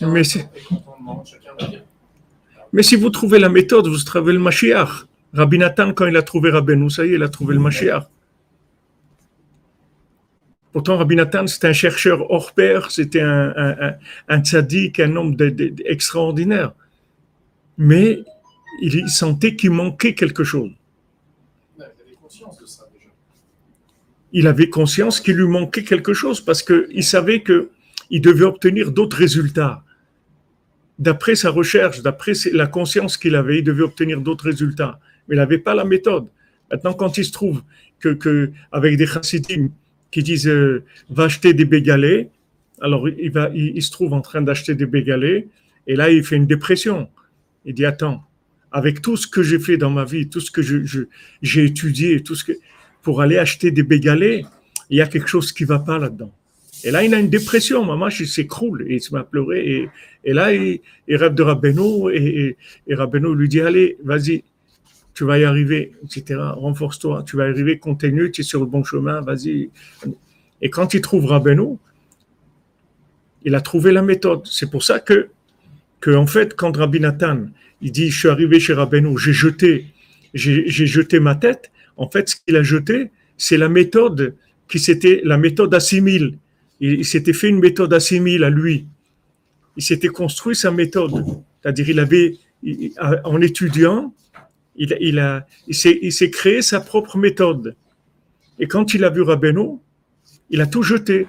[0.00, 0.22] Mais,
[2.72, 5.04] Mais si vous trouvez la méthode, vous trouvez le Mashiach.
[5.34, 8.04] Rabbi Nathan, quand il a trouvé Rabbeinu, ça y est, il a trouvé le Mashiach.
[10.72, 13.94] Pourtant, Rabbi Nathan, c'était un chercheur hors pair, c'était un, un,
[14.28, 15.36] un, tzaddik, un homme
[15.84, 16.72] extraordinaire.
[17.76, 18.24] Mais
[18.80, 20.70] il sentait qu'il manquait quelque chose.
[24.32, 29.16] Il avait conscience qu'il lui manquait quelque chose parce qu'il savait qu'il devait obtenir d'autres
[29.16, 29.82] résultats.
[30.98, 34.98] D'après sa recherche, d'après la conscience qu'il avait, il devait obtenir d'autres résultats.
[35.28, 36.26] Mais il n'avait pas la méthode.
[36.70, 37.62] Maintenant, quand il se trouve
[38.00, 39.70] que, avec des chassidim
[40.10, 42.30] qui disent euh, va acheter des bégalets,
[42.80, 45.48] alors il, se trouve en train d'acheter des bégalets
[45.86, 47.08] et là il fait une dépression.
[47.64, 48.24] Il dit attends,
[48.70, 52.34] avec tout ce que j'ai fait dans ma vie, tout ce que j'ai étudié, tout
[52.34, 52.52] ce que
[53.02, 54.44] pour aller acheter des bégalets,
[54.90, 56.32] il y a quelque chose qui va pas là-dedans.
[56.84, 59.88] Et là, il a une dépression, maman, il s'écroule il se met à pleurer.
[60.24, 62.56] Et, là, il, rêve de Rabbeinu et,
[62.86, 62.94] et,
[63.34, 64.44] lui dit, allez, vas-y,
[65.14, 66.40] tu vas y arriver, etc.
[66.54, 69.70] Renforce-toi, tu vas y arriver, continue, tu es sur le bon chemin, vas-y.
[70.60, 71.78] Et quand il trouve Rabbeinu,
[73.44, 74.42] il a trouvé la méthode.
[74.44, 75.30] C'est pour ça que,
[76.00, 77.46] que en fait, quand Rabbi Nathan,
[77.80, 79.86] il dit, je suis arrivé chez Rabbeinu, j'ai jeté,
[80.34, 81.70] j'ai jeté ma tête.
[81.98, 84.34] En fait, ce qu'il a jeté, c'est la méthode
[84.68, 86.38] qui c'était la méthode assimile.
[86.80, 88.86] Il, s'était fait une méthode assimile à lui.
[89.76, 91.24] Il s'était construit sa méthode.
[91.60, 92.36] C'est-à-dire, il avait,
[93.24, 94.14] en étudiant,
[94.76, 97.74] il, a, il s'est créé sa propre méthode.
[98.60, 99.78] Et quand il a vu Rabbeinu,
[100.50, 101.26] il a tout jeté.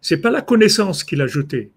[0.00, 1.70] C'est pas la connaissance qu'il a jeté.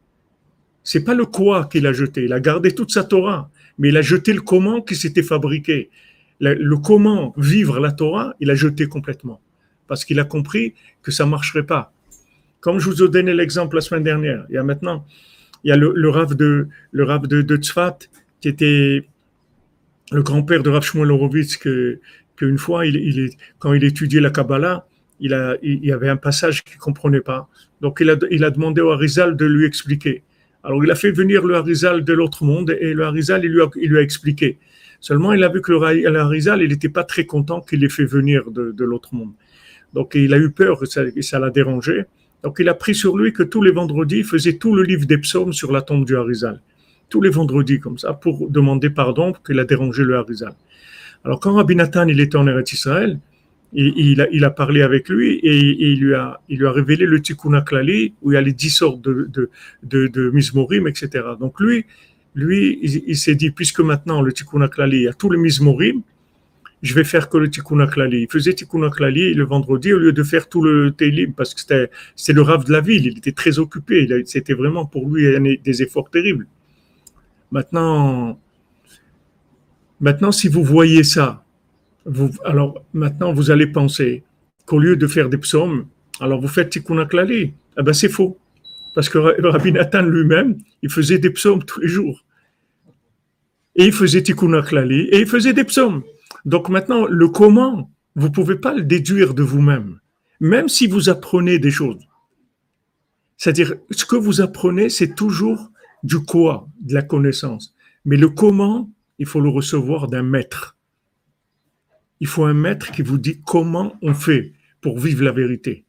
[0.84, 2.24] C'est pas le quoi qu'il a jeté.
[2.24, 5.90] Il a gardé toute sa Torah, mais il a jeté le comment qui s'était fabriqué.
[6.40, 9.42] Le, comment vivre la Torah, il a jeté complètement.
[9.88, 11.94] Parce qu'il a compris que ça marcherait pas.
[12.60, 15.06] Comme je vous ai donné l'exemple la semaine dernière, il y a maintenant,
[15.64, 18.00] il y a le, le Rav de, le de, de Tzfat,
[18.42, 19.08] qui était
[20.12, 22.00] le grand-père de Rav Shmuel Horowitz, que,
[22.36, 22.84] qu'une fois,
[23.60, 24.88] quand il étudiait la Kabbalah,
[25.20, 27.48] il, y avait un passage qu'il comprenait pas.
[27.82, 30.24] Donc, il a, il a demandé au Harizal de lui expliquer.
[30.64, 33.62] Alors, il a fait venir le Harizal de l'autre monde et le Harizal, il lui
[33.82, 34.58] il lui a expliqué.
[35.06, 38.06] Seulement, il a vu que le, Harizal, il n'était pas très content qu'il l'ait fait
[38.06, 39.34] venir de, l'autre monde.
[39.94, 42.06] Donc, il a eu peur que ça, l'a dérangé.
[42.44, 45.06] Donc, il a pris sur lui que tous les vendredis, il faisait tout le livre
[45.06, 46.60] des psaumes sur la tombe du Harizal.
[47.08, 50.56] Tous les vendredis, comme ça, pour demander pardon qu'il a dérangé le Harizal.
[51.24, 53.20] Alors, quand Rabbi Nathan, il était en Eretz Israël,
[53.74, 55.56] il, a, parlé avec lui et,
[55.92, 59.30] il, lui a, révélé le Tikkun Klali où il y a les dix sortes de,
[59.84, 61.26] de, de, etc.
[61.40, 61.86] Donc lui,
[62.36, 66.02] lui il, s'est dit, puisque maintenant le Tikkun Klali, il y a tous les Mizmorim,
[66.82, 68.24] je vais faire que le Tikkun Klali.
[68.24, 71.62] Il faisait Tikkun Klali le vendredi au lieu de faire tout le Teilim parce que
[71.62, 73.08] c'était, c'était le rave de la ville.
[73.08, 74.08] Il était très occupé.
[74.26, 76.46] C'était vraiment pour lui des efforts terribles.
[77.52, 78.38] Maintenant,
[80.00, 81.44] maintenant, si vous voyez ça,
[82.44, 84.24] alors maintenant vous allez penser
[84.66, 85.88] qu'au lieu de faire des psaumes,
[86.20, 87.54] alors vous faites Tikkun Klali.
[87.80, 88.38] Eh ben c'est faux.
[88.94, 92.25] Parce que Rabbi Nathan lui-même, il faisait des psaumes tous les jours.
[93.76, 96.04] Et il faisait Tikkun Klali et il faisait des psaumes.
[96.46, 100.00] Donc maintenant, le comment, vous pouvez pas le déduire de vous-même.
[100.40, 102.08] Même si vous apprenez des choses.
[103.38, 105.72] C'est-à-dire, ce que vous apprenez, c'est toujours
[106.04, 107.76] du quoi, de la connaissance.
[108.06, 110.78] Mais le comment, il faut le recevoir d'un maître.
[112.20, 115.84] Il faut un maître qui vous dit comment on fait pour vivre la vérité.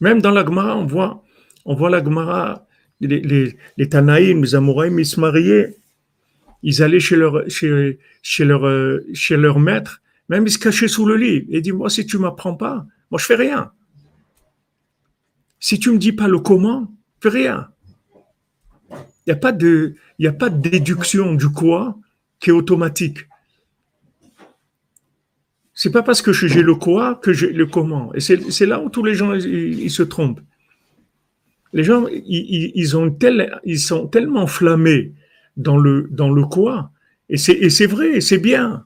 [0.00, 1.24] Même dans la Gemara, on voit,
[1.64, 2.66] on voit la Gemara,
[3.00, 5.76] les, les, les Tanaïm, les Amoraïm, ils se mariaient,
[6.62, 11.06] ils allaient chez leur, chez, chez leur, chez leur maître, même ils se cachaient sous
[11.06, 13.72] le lit et disent, moi, si tu m'apprends pas, moi, je fais rien.
[15.60, 16.92] Si tu me dis pas le comment,
[17.22, 17.68] je fais rien.
[18.90, 19.94] Il n'y a pas de,
[20.24, 21.98] a pas de déduction du quoi
[22.40, 23.18] qui est automatique.
[25.74, 28.12] C'est pas parce que j'ai le quoi que j'ai le comment.
[28.14, 30.40] Et c'est là où tous les gens ils, se trompent.
[31.72, 35.12] Les gens ils, ils, ont tel, ils sont tellement enflammés
[35.58, 36.90] dans le dans le quoi.
[37.28, 38.84] Et c'est vrai, c'est bien.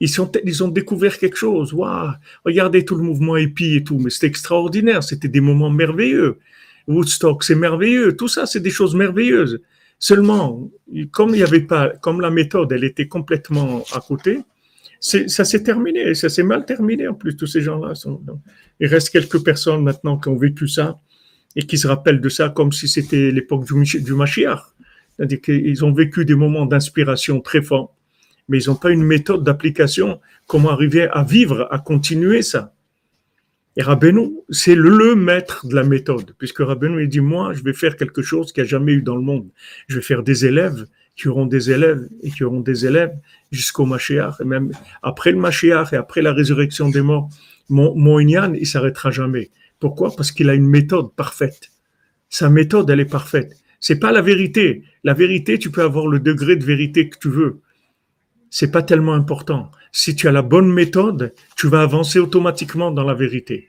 [0.00, 1.72] Ils, sont, ils ont découvert quelque chose.
[1.72, 2.12] Waouh,
[2.44, 5.02] regardez tout le mouvement épi et tout, mais c'était extraordinaire.
[5.02, 6.38] C'était des moments merveilleux.
[6.86, 8.16] Woodstock, c'est merveilleux.
[8.16, 9.60] Tout ça, c'est des choses merveilleuses.
[9.98, 10.70] Seulement,
[11.12, 14.40] comme il y avait pas, comme la méthode, elle était complètement à côté,
[14.98, 17.94] ça s'est terminé, ça s'est mal terminé en plus, tous ces gens-là.
[17.94, 18.22] Sont,
[18.80, 20.98] il reste quelques personnes maintenant qui ont vécu ça
[21.56, 24.62] et qui se rappellent de ça comme si c'était l'époque du, du Mashiach.
[25.20, 27.94] C'est-à-dire ont vécu des moments d'inspiration très forts,
[28.48, 32.72] mais ils n'ont pas une méthode d'application, comment arriver à vivre, à continuer ça.
[33.76, 37.74] Et Rabbeinu, c'est le maître de la méthode, puisque Rabbeinu, il dit, moi, je vais
[37.74, 39.48] faire quelque chose qu'il n'y a jamais eu dans le monde.
[39.88, 43.12] Je vais faire des élèves qui auront des élèves et qui auront des élèves
[43.52, 44.40] jusqu'au Mashiach.
[44.40, 47.28] Et même après le Mashiach et après la résurrection des morts,
[47.68, 49.50] mon, mon il s'arrêtera jamais.
[49.78, 50.16] Pourquoi?
[50.16, 51.70] Parce qu'il a une méthode parfaite.
[52.30, 53.56] Sa méthode, elle est parfaite.
[53.80, 54.84] C'est pas la vérité.
[55.04, 57.60] La vérité, tu peux avoir le degré de vérité que tu veux.
[58.50, 59.70] C'est pas tellement important.
[59.92, 63.68] Si tu as la bonne méthode, tu vas avancer automatiquement dans la vérité.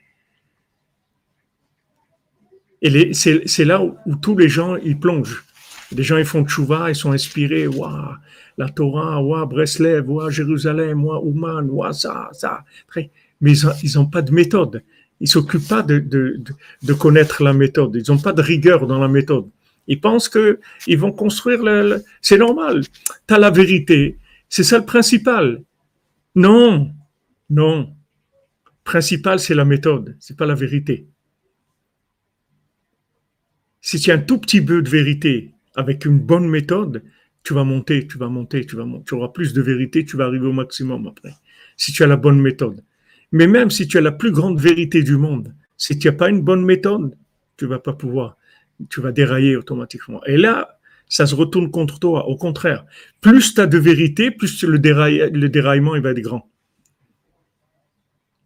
[2.82, 5.44] Et c'est là où, tous les gens ils plongent.
[5.92, 7.68] Les gens ils font tchouva, ils sont inspirés.
[7.68, 8.16] Waouh,
[8.58, 12.64] la Torah, waouh, Breslev, waouh, Jérusalem, waouh, Ouman, waouh, ça, ça.
[13.40, 14.82] Mais ils n'ont pas de méthode.
[15.20, 16.42] Ils s'occupent pas de,
[16.98, 17.94] connaître la méthode.
[17.94, 19.48] Ils n'ont pas de rigueur dans la méthode.
[19.86, 22.02] Ils pensent que ils vont construire le.
[22.20, 22.82] C'est normal.
[23.26, 24.18] Tu as la vérité.
[24.48, 25.62] C'est ça le principal.
[26.34, 26.92] Non,
[27.50, 27.94] non.
[28.84, 31.06] Principal, c'est la méthode, c'est pas la vérité.
[33.80, 37.02] Si tu as un tout petit peu de vérité avec une bonne méthode,
[37.44, 39.04] tu vas monter, tu vas monter, tu vas monter.
[39.06, 41.34] Tu auras plus de vérité, tu vas arriver au maximum après.
[41.76, 42.82] Si tu as la bonne méthode.
[43.32, 46.28] Mais même si tu as la plus grande vérité du monde, Si tu n'as pas
[46.28, 47.16] une bonne méthode,
[47.56, 48.36] tu vas pas pouvoir,
[48.88, 50.22] tu vas dérailler automatiquement.
[50.24, 52.26] Et là, ça se retourne contre toi.
[52.28, 52.86] Au contraire,
[53.20, 56.48] plus tu as de vérité, plus le, le déraillement il va être grand.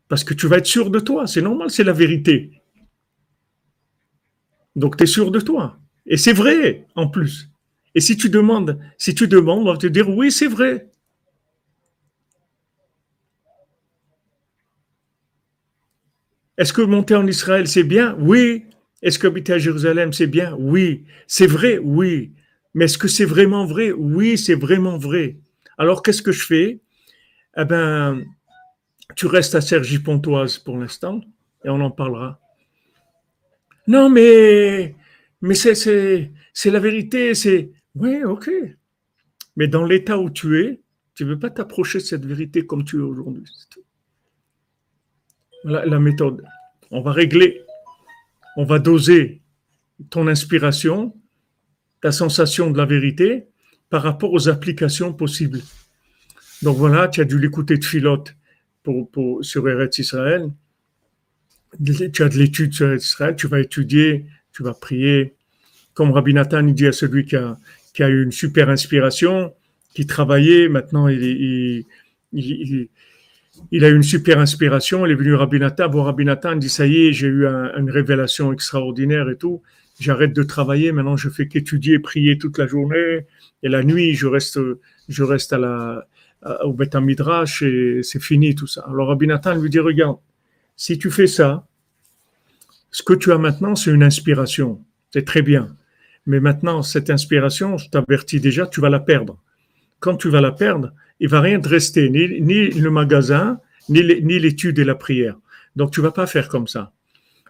[0.09, 2.63] Parce que tu vas être sûr de toi, c'est normal, c'est la vérité.
[4.75, 5.79] Donc tu es sûr de toi.
[6.07, 7.51] Et c'est vrai en plus.
[7.95, 10.91] Et si tu demandes, si tu demandes, on va te dire oui, c'est vrai.
[16.59, 18.17] Est-ce que monter en Israël, c'est bien?
[18.19, 18.65] Oui.
[19.07, 20.57] Est-ce qu'habiter à Jérusalem, c'est bien?
[20.59, 21.05] Oui.
[21.29, 21.79] C'est vrai?
[21.79, 22.33] Oui.
[22.75, 23.93] Mais est-ce que c'est vraiment vrai?
[23.93, 25.37] Oui, c'est vraiment vrai.
[25.79, 26.81] Alors, qu'est-ce que je fais?
[27.57, 28.21] Eh bien,
[29.15, 31.21] tu restes à Sergi Pontoise pour l'instant
[31.65, 32.41] et on en parlera.
[33.87, 34.97] Non, mais,
[35.41, 36.33] mais c'est,
[36.65, 37.35] la vérité.
[37.35, 38.51] C'est, oui, ok.
[39.57, 40.81] Mais dans l'état où tu es,
[41.15, 43.45] tu ne veux pas t'approcher de cette vérité comme tu es aujourd'hui
[45.63, 46.43] la, méthode.
[46.91, 47.63] On va régler,
[48.57, 49.43] on va doser
[50.11, 51.15] ton inspiration,
[52.01, 53.47] ta sensation de la vérité
[53.91, 55.61] par rapport aux applications possibles.
[56.63, 58.35] Donc voilà, tu as dû l'écouter de Philote
[58.83, 60.51] pour, sur Eretz Israël.
[61.85, 65.35] Tu as de l'étude sur Eretz Israël, tu vas étudier, tu vas prier.
[65.95, 67.59] Comme Rabbi Nathan dit à celui qui a,
[67.95, 69.55] qui a eu une super inspiration,
[69.95, 71.87] qui travaillait, maintenant il, il,
[72.33, 72.89] il
[73.85, 75.07] a eu une super inspiration.
[75.07, 76.25] Il est venu Rabbi Nathan, voir Rabbi
[76.57, 79.63] dit ça y est, j'ai eu une révélation extraordinaire et tout.
[79.99, 80.93] J'arrête de travailler.
[80.93, 83.27] Maintenant, je fais qu'étudier, prier toute la journée
[83.63, 84.59] et la nuit, je reste,
[85.09, 86.07] je reste à la,
[86.63, 88.85] au Beth Midrash et c'est fini tout ça.
[88.89, 90.19] Alors Rabbi Nathan lui dit regarde,
[90.77, 91.67] si tu fais ça,
[92.91, 94.81] ce que tu as maintenant, c'est une inspiration.
[95.13, 95.77] C'est très bien.
[96.27, 99.39] Mais maintenant, cette inspiration, je t'avertis déjà, tu vas la perdre.
[100.01, 104.79] Quand tu vas la perdre, il va rien te rester, ni, le magasin, ni l'étude
[104.79, 105.37] et la prière.
[105.77, 106.93] Donc tu vas pas faire comme ça.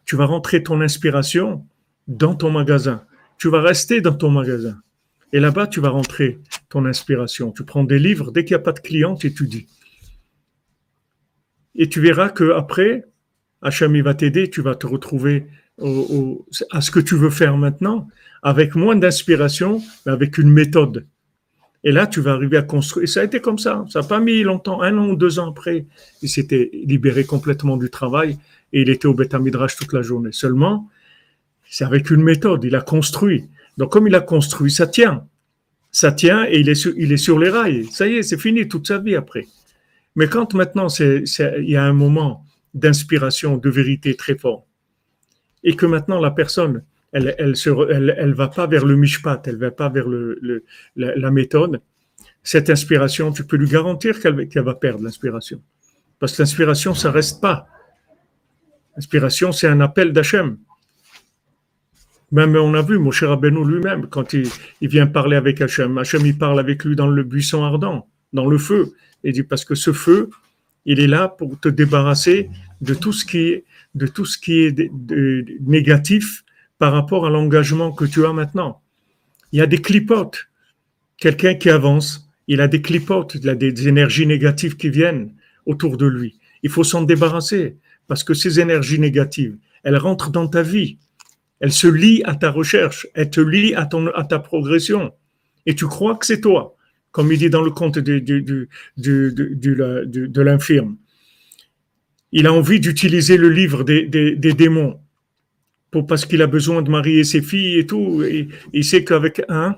[0.05, 1.66] Tu vas rentrer ton inspiration
[2.07, 3.05] dans ton magasin.
[3.38, 4.81] Tu vas rester dans ton magasin.
[5.33, 7.52] Et là-bas, tu vas rentrer ton inspiration.
[7.52, 9.66] Tu prends des livres, dès qu'il n'y a pas de client, tu étudies.
[11.74, 13.05] Et tu verras que après,
[13.61, 15.46] va t'aider, tu vas te retrouver
[16.70, 18.09] à ce que tu veux faire maintenant,
[18.42, 21.07] avec moins d'inspiration, mais avec une méthode.
[21.87, 23.05] Et là, tu vas arriver à construire.
[23.05, 23.85] Et ça a été comme ça.
[23.88, 25.87] Ça n'a pas mis longtemps, un an ou deux ans après.
[26.20, 28.38] Il s'était libéré complètement du travail
[28.72, 30.31] et il était au Beth Midrash toute la journée.
[30.33, 30.90] Seulement,
[31.70, 32.64] c'est avec une méthode.
[32.64, 33.44] Il a construit.
[33.79, 35.29] Donc, comme il a construit, ça tient.
[35.92, 37.85] Ça tient et il est sur, les rails.
[37.85, 39.46] Ça y est, c'est fini toute sa vie après.
[40.16, 42.44] Mais quand maintenant, c'est, il y a un moment
[42.75, 44.66] d'inspiration, de vérité très fort,
[45.62, 49.88] et que maintenant la personne, elle, elle, va pas vers le mishpat, elle va pas
[49.88, 50.64] vers le,
[50.97, 51.81] la, méthode.
[52.42, 55.62] Cette inspiration, tu peux lui garantir qu'elle va perdre l'inspiration.
[56.19, 57.69] Parce que l'inspiration, ça reste pas.
[58.97, 60.59] L'inspiration, c'est un appel d'Hachem.
[62.33, 64.49] Même on a vu Moshe Rabbeinu lui-même, quand il,
[64.81, 68.59] vient parler avec Hachem, Hachem il parle avec lui dans le buisson ardent, dans le
[68.59, 68.92] feu.
[69.23, 70.31] Il dit parce que ce feu,
[70.87, 73.64] il est là pour te débarrasser de tout ce qui est,
[73.95, 74.90] de tout ce qui est
[75.61, 76.42] négatif
[76.78, 78.82] par rapport à l'engagement que tu as maintenant.
[79.52, 80.48] Il y a des clipotes.
[81.18, 85.32] Quelqu'un qui avance, il a des clipotes, il a des énergies négatives qui viennent
[85.64, 86.38] autour de lui.
[86.62, 90.98] Il faut s'en débarrasser parce que ces énergies négatives, elles rentrent dans ta vie.
[91.60, 95.12] Elles se lient à ta recherche, elles te lient à, ta progression.
[95.64, 96.76] Et tu crois que c'est toi,
[97.12, 98.68] comme il dit dans le conte de,
[100.42, 100.96] l'infirme.
[102.32, 105.00] Il a envie d'utiliser le livre des démons
[106.02, 108.22] parce qu'il a besoin de marier ses filles et tout.
[108.22, 109.76] Et, il sait qu'avec un,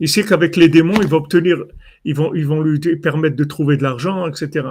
[0.00, 1.64] il sait qu'avec les démons, il va obtenir,
[2.04, 4.68] ils vont, lui permettre de trouver de l'argent, etc.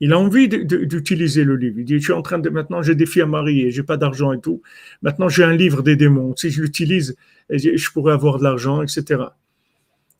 [0.00, 1.80] Il a envie d'utiliser le livre.
[1.80, 3.96] Il dit, je suis en train de, maintenant, j'ai des filles à marier, j'ai pas
[3.96, 4.62] d'argent et tout.
[5.02, 6.34] Maintenant, j'ai un livre des démons.
[6.36, 7.16] Si je l'utilise,
[7.50, 9.22] je pourrais avoir de l'argent, etc.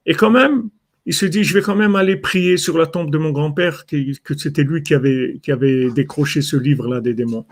[0.04, 0.68] Et quand même,
[1.06, 3.86] il se dit, je vais quand même aller prier sur la tombe de mon grand-père,
[3.86, 7.46] que c'était lui qui avait, qui avait décroché ce livre-là des démons.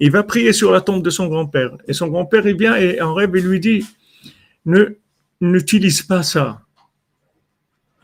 [0.00, 1.76] Il va prier sur la tombe de son grand-père.
[1.86, 3.86] Et son grand-père, il vient et en rêve, il lui dit,
[4.66, 4.96] ne,
[5.40, 6.62] n'utilise pas ça.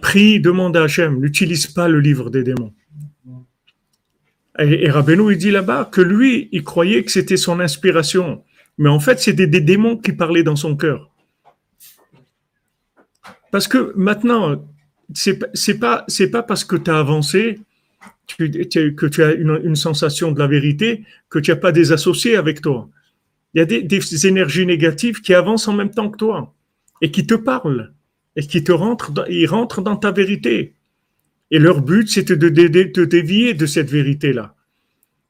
[0.01, 2.73] Prie, demande à Hachem, n'utilise pas le livre des démons.
[4.59, 8.45] Et, et il dit là-bas que lui, il croyait que c'était son inspiration.
[8.77, 11.11] Mais en fait, c'était des démons qui parlaient dans son cœur.
[13.51, 14.65] Parce que maintenant,
[15.15, 17.61] c'est, c'est pas, pas parce que tu as avancé
[18.37, 22.61] que tu as une, sensation de la vérité, que tu n'as pas des associés avec
[22.61, 22.89] toi.
[23.55, 26.55] Il y a des, énergies négatives qui avancent en même temps que toi
[27.01, 27.93] et qui te parlent
[28.37, 30.75] et qui te rentrent dans, ils rentrent dans ta vérité.
[31.51, 34.55] Et leur but, c'est de, te dévier de cette vérité-là.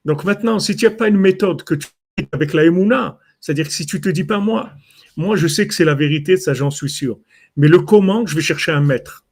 [0.05, 1.88] Donc maintenant, si tu n'as pas une méthode que tu
[2.32, 3.18] avec la Emouna.
[3.40, 4.72] C'est-à-dire que si tu te dis pas moi,
[5.16, 7.18] moi je sais que c'est la vérité, ça j'en suis sûr.
[7.57, 9.24] Mais le comment, je vais chercher un maître.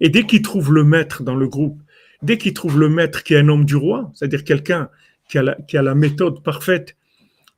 [0.00, 1.80] Et dès qu'il trouve le maître dans le groupe,
[2.22, 4.88] dès qu'il trouve le maître qui est un homme du roi, c'est-à-dire quelqu'un
[5.28, 6.96] qui, a la méthode parfaite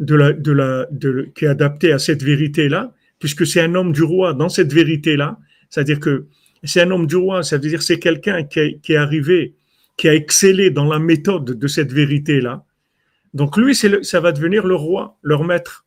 [0.00, 0.86] de la,
[1.34, 5.38] qui est adaptée à cette vérité-là, puisque c'est un homme du roi dans cette vérité-là,
[5.70, 6.26] c'est-à-dire que
[6.62, 9.54] c'est un homme du roi, ça veut dire c'est quelqu'un qui, est arrivé,
[9.96, 12.64] qui a excellé dans la méthode de cette vérité-là.
[13.34, 15.84] Donc lui, ça va devenir le roi, leur maître.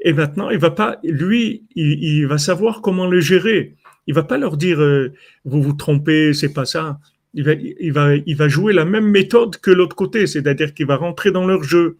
[0.00, 3.74] Et maintenant, il va pas, lui, il, il va savoir comment le gérer.
[4.06, 5.12] Il va pas leur dire euh,
[5.44, 7.00] vous vous trompez, c'est pas ça.
[7.36, 11.62] Il va, jouer la même méthode que l'autre côté, c'est-à-dire qu'il va rentrer dans leur
[11.62, 11.98] jeu.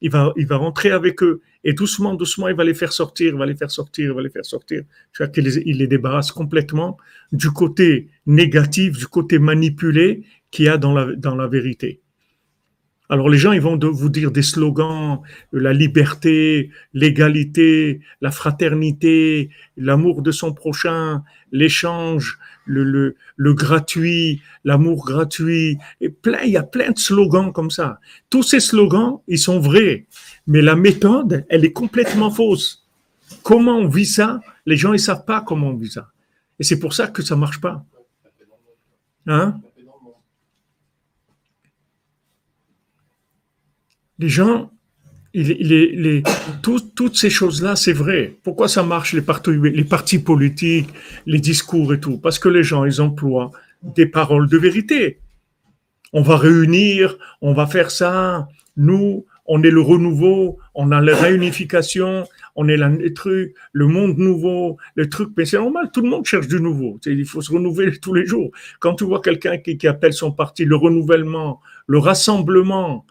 [0.00, 3.46] Il va, rentrer avec eux et doucement, doucement, il va les faire sortir, il va
[3.46, 4.82] les faire sortir, il va les faire sortir.
[5.36, 6.96] Il les, il les débarrasse complètement
[7.30, 12.00] du côté négatif, du côté manipulé qu'il y a dans la, vérité.
[13.08, 15.20] Alors les gens, ils vont vous dire des slogans,
[15.52, 21.22] la liberté, l'égalité, la fraternité, l'amour de son prochain,
[21.52, 25.78] l'échange, le, le, le, gratuit, l'amour gratuit.
[26.00, 28.00] Et plein, il y a plein de slogans comme ça.
[28.30, 30.06] Tous ces slogans, ils sont vrais,
[30.46, 32.86] mais la méthode, elle est complètement fausse.
[33.42, 34.40] Comment on vit ça?
[34.66, 36.08] Les gens, ils savent pas comment on vit ça.
[36.58, 37.84] Et c'est pour ça que ça marche pas.
[39.26, 39.60] Hein?
[44.18, 44.71] Les gens,
[45.34, 46.22] les,
[46.62, 48.36] toutes ces choses-là, c'est vrai.
[48.42, 50.90] Pourquoi ça marche, les partis, les partis politiques,
[51.26, 52.18] les discours et tout?
[52.18, 53.50] Parce que les gens, ils emploient
[53.82, 55.18] des paroles de vérité.
[56.12, 58.48] On va réunir, on va faire ça.
[58.76, 62.24] Nous, on est le renouveau, on a la réunification,
[62.54, 65.30] on est le truc, le monde nouveau, le truc.
[65.36, 67.00] Mais c'est normal, tout le monde cherche du nouveau.
[67.06, 68.50] Il faut se renouveler tous les jours.
[68.80, 73.04] Quand tu vois quelqu'un qui, qui appelle son parti le renouvellement, le rassemblement,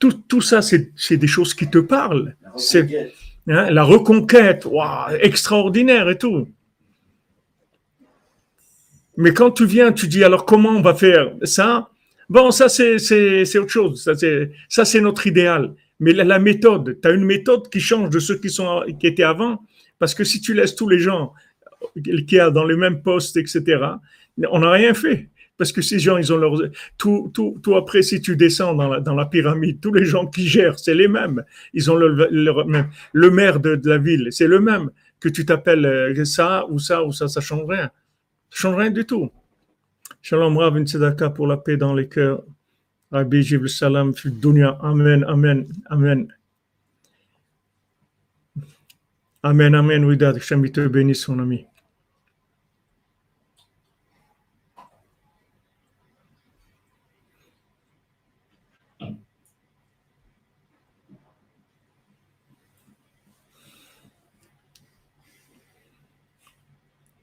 [0.00, 2.34] tout, tout, ça, c'est des choses qui te parlent.
[2.56, 3.12] C'est
[3.46, 4.66] hein, la reconquête,
[5.20, 6.48] extraordinaire et tout.
[9.16, 11.90] Mais quand tu viens, tu dis alors comment on va faire ça?
[12.28, 14.02] Bon, ça c'est autre chose.
[14.68, 15.74] Ça c'est notre idéal.
[16.00, 19.22] Mais la, méthode, tu as une méthode qui change de ceux qui, sont, qui étaient
[19.22, 19.62] avant?
[19.98, 21.34] Parce que si tu laisses tous les gens
[22.02, 23.84] qui sont dans les mêmes postes, etc.,
[24.50, 25.28] on n'a rien fait.
[25.60, 26.54] Parce que ces gens, ils ont leur.
[26.96, 30.26] Tout, tout, tout après, si tu descends dans la, dans la pyramide, tous les gens
[30.26, 31.44] qui gèrent, c'est les mêmes.
[31.74, 32.08] Ils ont le,
[33.12, 34.88] le, maire de, la ville, c'est le même.
[35.20, 37.90] Que tu t'appelles euh, ça ou ça ou ça, ça change rien.
[38.48, 39.30] Ça change rien du tout.
[40.22, 40.86] Shalom Rav, une
[41.34, 42.42] pour la paix dans les cœurs.
[43.12, 44.78] Rabbi Jibl Salam, dunya.
[44.80, 46.32] Amen, amen, amen.
[49.42, 51.66] Amen, amen, oui, Hashem te bénisse, son ami.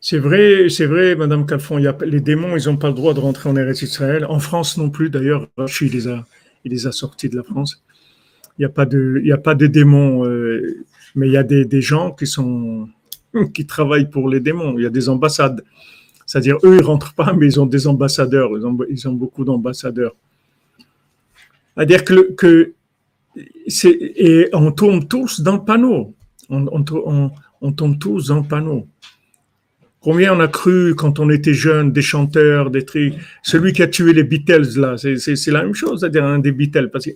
[0.10, 3.49] C'est vrai, c'est vrai, Madame Calfon, les démons, ils n'ont pas le droit de rentrer
[3.49, 4.26] en Eretz Israël.
[4.30, 5.49] En France non plus, d'ailleurs,
[5.82, 6.24] il les a,
[6.64, 7.84] il les a sortis de la France.
[8.58, 12.16] Il n'y a pas de, démons, euh, mais il y a des, gens
[13.53, 14.78] qui travaillent pour les démons.
[14.78, 15.62] Il y a des ambassades.
[16.26, 18.51] C'est-à-dire, eux, ils rentrent pas, mais ils ont des ambassadeurs.
[18.89, 20.16] Ils ont, beaucoup d'ambassadeurs.
[21.76, 22.74] C'est-à-dire que,
[23.36, 26.14] et on tombe tous dans le panneau.
[26.47, 27.30] On,
[27.60, 28.88] on tombe tous dans le panneau.
[30.08, 33.16] Combien on a cru quand on était jeune, des chanteurs, des trucs.
[33.43, 36.89] Celui qui a tué les Beatles, là, c'est la même chose, c'est-à-dire un des Beatles.
[36.89, 37.12] Parce que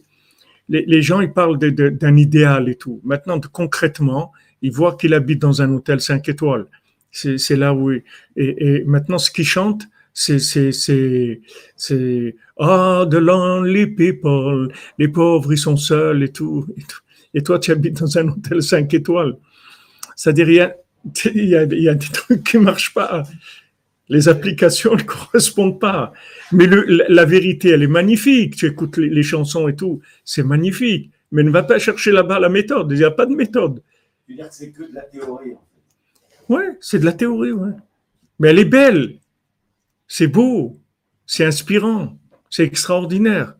[0.68, 3.00] les, gens, ils parlent d'un idéal et tout.
[3.06, 6.66] Maintenant, concrètement, ils voient qu'il habite dans un hôtel 5 étoiles.
[7.12, 7.92] C'est là où.
[7.94, 8.04] Et,
[8.36, 14.68] et, maintenant, ce qu'ils chantent, c'est c'est ah the lonely people
[15.00, 17.00] les pauvres ils sont seuls et tout et, tout.
[17.34, 19.38] et toi tu habites dans un hôtel 5 étoiles
[20.18, 20.76] c'est-à-dire il y, a,
[21.34, 21.56] il y
[21.90, 23.24] a des trucs qui marchent pas.
[24.10, 26.14] Les applications ne correspondent pas.
[26.52, 28.58] Mais le, la, vérité, elle est magnifique.
[28.58, 31.12] Tu écoutes les, chansons et tout, c'est magnifique.
[31.32, 32.92] Mais ne va pas chercher là-bas la méthode.
[32.92, 33.82] Il n'y a pas de méthode.
[34.26, 35.54] Tu veux dire que c'est que de la théorie.
[36.50, 37.72] Ouais, c'est de la théorie, ouais.
[38.40, 39.20] Mais elle est belle.
[40.08, 40.78] C'est beau.
[41.26, 42.18] C'est inspirant.
[42.50, 43.56] C'est extraordinaire.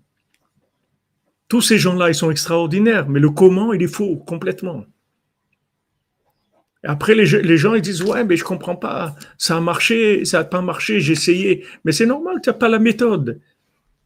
[1.48, 3.08] Tous ces gens-là, ils sont extraordinaires.
[3.08, 4.84] Mais le comment, il est faux, complètement.
[6.84, 9.16] Après, les, gens ils disent ouais, mais je comprends pas.
[9.38, 11.00] Ça a marché, ça n'a pas marché.
[11.00, 12.40] J'ai essayé, mais c'est normal.
[12.42, 13.40] Tu n'as pas la méthode.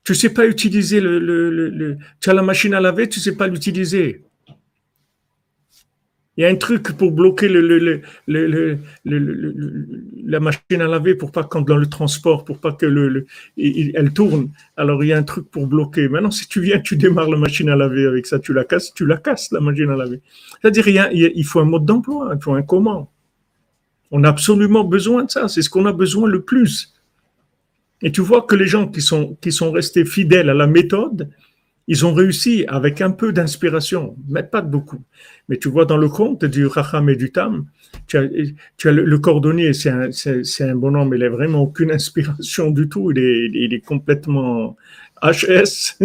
[0.04, 3.36] Tu sais pas utiliser le, le, le, Tu as la machine à laver, tu sais
[3.36, 4.25] pas l'utiliser.
[6.38, 8.00] Il y a un truc pour bloquer la
[10.42, 13.26] machine à laver pour pas quand dans le transport, pour pas que le,
[13.58, 14.50] elle tourne.
[14.76, 16.10] Alors il y a un truc pour bloquer.
[16.10, 18.94] Maintenant, si tu viens, tu démarres la machine à laver avec ça, tu la casses,
[18.94, 20.22] tu la casses la machine à laver.
[20.62, 23.12] C'est-à-dire il, il faut un mode d'emploi, il faut un comment.
[24.12, 25.48] On a absolument besoin de ça.
[25.48, 26.94] C'est ce qu'on a besoin le plus.
[28.02, 31.30] Et tu vois que les gens qui sont restés fidèles à la méthode,
[31.88, 35.04] ils ont réussi avec un peu d'inspiration, mais pas beaucoup.
[35.50, 37.66] Mais tu vois dans le conte du Racham et du Tam,
[38.08, 43.12] tu as, le, cordonnier, c'est un, un bonhomme, il n'a vraiment aucune inspiration du tout,
[43.12, 44.76] il est, complètement
[45.22, 45.98] HS,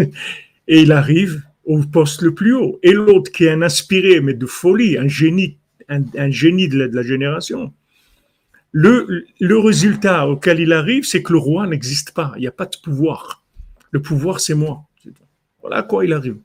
[0.68, 2.78] et il arrive au poste le plus haut.
[2.82, 5.56] Et l'autre qui est un inspiré, mais de folie, un génie,
[5.88, 7.72] un, génie de la, génération.
[8.72, 12.66] Le résultat auquel il arrive, c'est que le roi n'existe pas, il n'y a pas
[12.66, 13.42] de pouvoir.
[13.92, 14.84] Le pouvoir, c'est moi.
[15.62, 16.36] Voilà à quoi il arrive.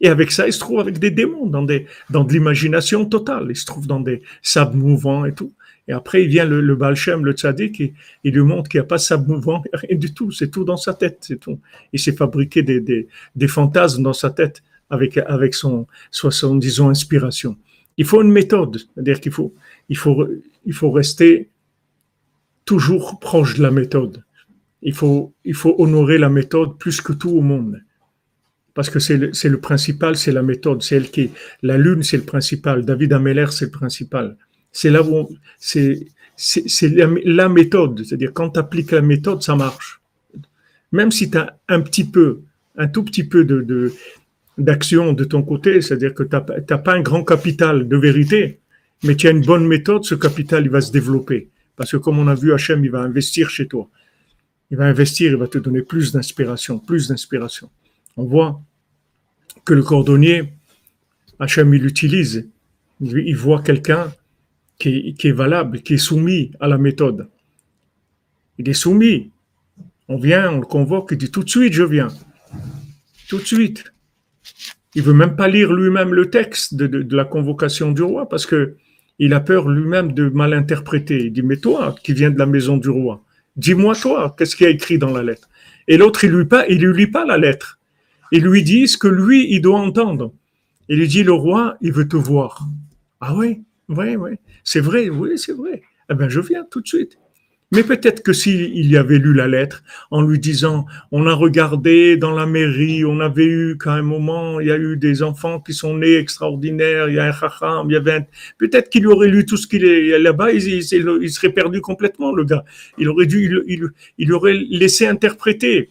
[0.00, 3.46] Et avec ça, il se trouve avec des démons, dans, des, dans de l'imagination totale.
[3.48, 5.52] Il se trouve dans des sables mouvants et tout.
[5.88, 7.94] Et après, il vient le, le Baal le tzaddik, et
[8.24, 10.30] il lui montre qu'il n'y a pas de sable mouvant, rien du tout.
[10.32, 11.60] C'est tout dans sa tête, c'est tout.
[11.92, 16.90] Il s'est fabriqué des, des, des, fantasmes dans sa tête avec, avec son, son, disons,
[16.90, 17.56] inspiration.
[17.96, 19.54] Il faut une méthode, c'est-à-dire qu'il faut,
[19.88, 20.28] il faut,
[20.66, 21.48] il faut rester
[22.64, 24.24] toujours proche de la méthode.
[24.82, 27.80] Il faut, il faut honorer la méthode plus que tout au monde
[28.76, 31.30] parce que c'est le, principal, c'est la méthode, c'est elle qui
[31.62, 34.36] la lune, c'est le principal, David Ameller, c'est le principal.
[34.70, 36.06] C'est là où c'est
[36.82, 40.02] la, méthode, c'est-à-dire quand tu appliques la méthode, ça marche.
[40.92, 42.42] Même si tu as un petit peu,
[42.76, 43.94] un tout petit peu de
[44.58, 48.60] d'action de, ton côté, c'est-à-dire que tu n'as pas un grand capital de vérité,
[49.04, 51.48] mais tu as une bonne méthode, ce capital, il va se développer.
[51.76, 53.88] Parce que comme on a vu, Hachem, il va investir chez toi.
[54.70, 57.70] Il va investir, il va te donner plus d'inspiration, plus d'inspiration
[58.16, 58.60] on voit
[59.64, 60.52] que le cordonnier,
[61.38, 62.48] Hachem, il l'utilise.
[63.00, 64.12] Il voit quelqu'un
[64.78, 67.28] qui, est valable, qui est soumis à la méthode.
[68.58, 69.30] Il est soumis.
[70.08, 72.08] On vient, on le convoque, il dit tout de suite, je viens.
[73.28, 73.84] Tout de suite.
[74.94, 78.76] Il veut même pas lire lui-même le texte de, la convocation du roi parce que
[79.18, 81.24] il a peur lui-même de mal interpréter.
[81.24, 83.22] Il dit, mais toi, qui viens de la maison du roi,
[83.56, 85.48] dis-moi toi, qu'est-ce qu'il y a écrit dans la lettre?
[85.88, 87.78] Et l'autre, il lui pas, il lui lit pas la lettre
[88.32, 90.32] et lui dit ce que lui, il doit entendre.
[90.88, 92.66] Il lui dit, le roi, il veut te voir.
[93.20, 95.82] Ah oui, oui, oui, c'est vrai, oui, c'est vrai.
[96.10, 97.18] Eh bien, je viens tout de suite.
[97.72, 102.16] Mais peut-être que s'il y avait lu la lettre en lui disant, on a regardé
[102.16, 105.58] dans la mairie, on avait eu qu'à un moment, il y a eu des enfants
[105.58, 108.24] qui sont nés extraordinaires, il y a un chacham, il y avait
[108.58, 112.64] peut-être qu'il aurait lu tout ce qu'il est là-bas, il, serait perdu complètement, le gars.
[112.98, 115.90] Il aurait dû, il, il aurait laissé interpréter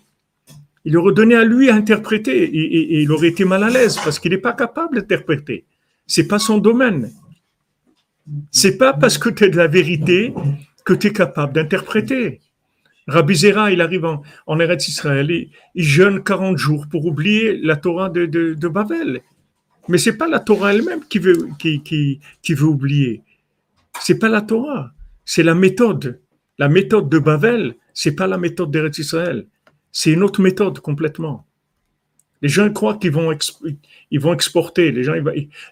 [0.85, 4.19] il aurait donné à lui à interpréter et, il aurait été mal à l'aise parce
[4.19, 5.65] qu'il n'est pas capable d'interpréter.
[6.05, 7.11] C'est pas son domaine.
[8.51, 10.33] C'est pas parce que tu es de la vérité
[10.85, 12.39] que tu es capable d'interpréter.
[13.07, 17.75] Rabbi Zera, il arrive en, en Eretz Israël, il, jeûne 40 jours pour oublier la
[17.75, 19.21] Torah de, de, Babel.
[19.87, 23.21] Mais c'est pas la Torah elle-même qui veut, qui, qui, qui oublier.
[24.01, 24.91] C'est pas la Torah,
[25.23, 26.19] c'est la méthode.
[26.57, 29.45] La méthode de Babel, c'est pas la méthode d'Eretz Israël.
[29.97, 31.47] C'est une autre méthode complètement.
[32.41, 35.13] Les gens croient qu'ils vont, exporter, les gens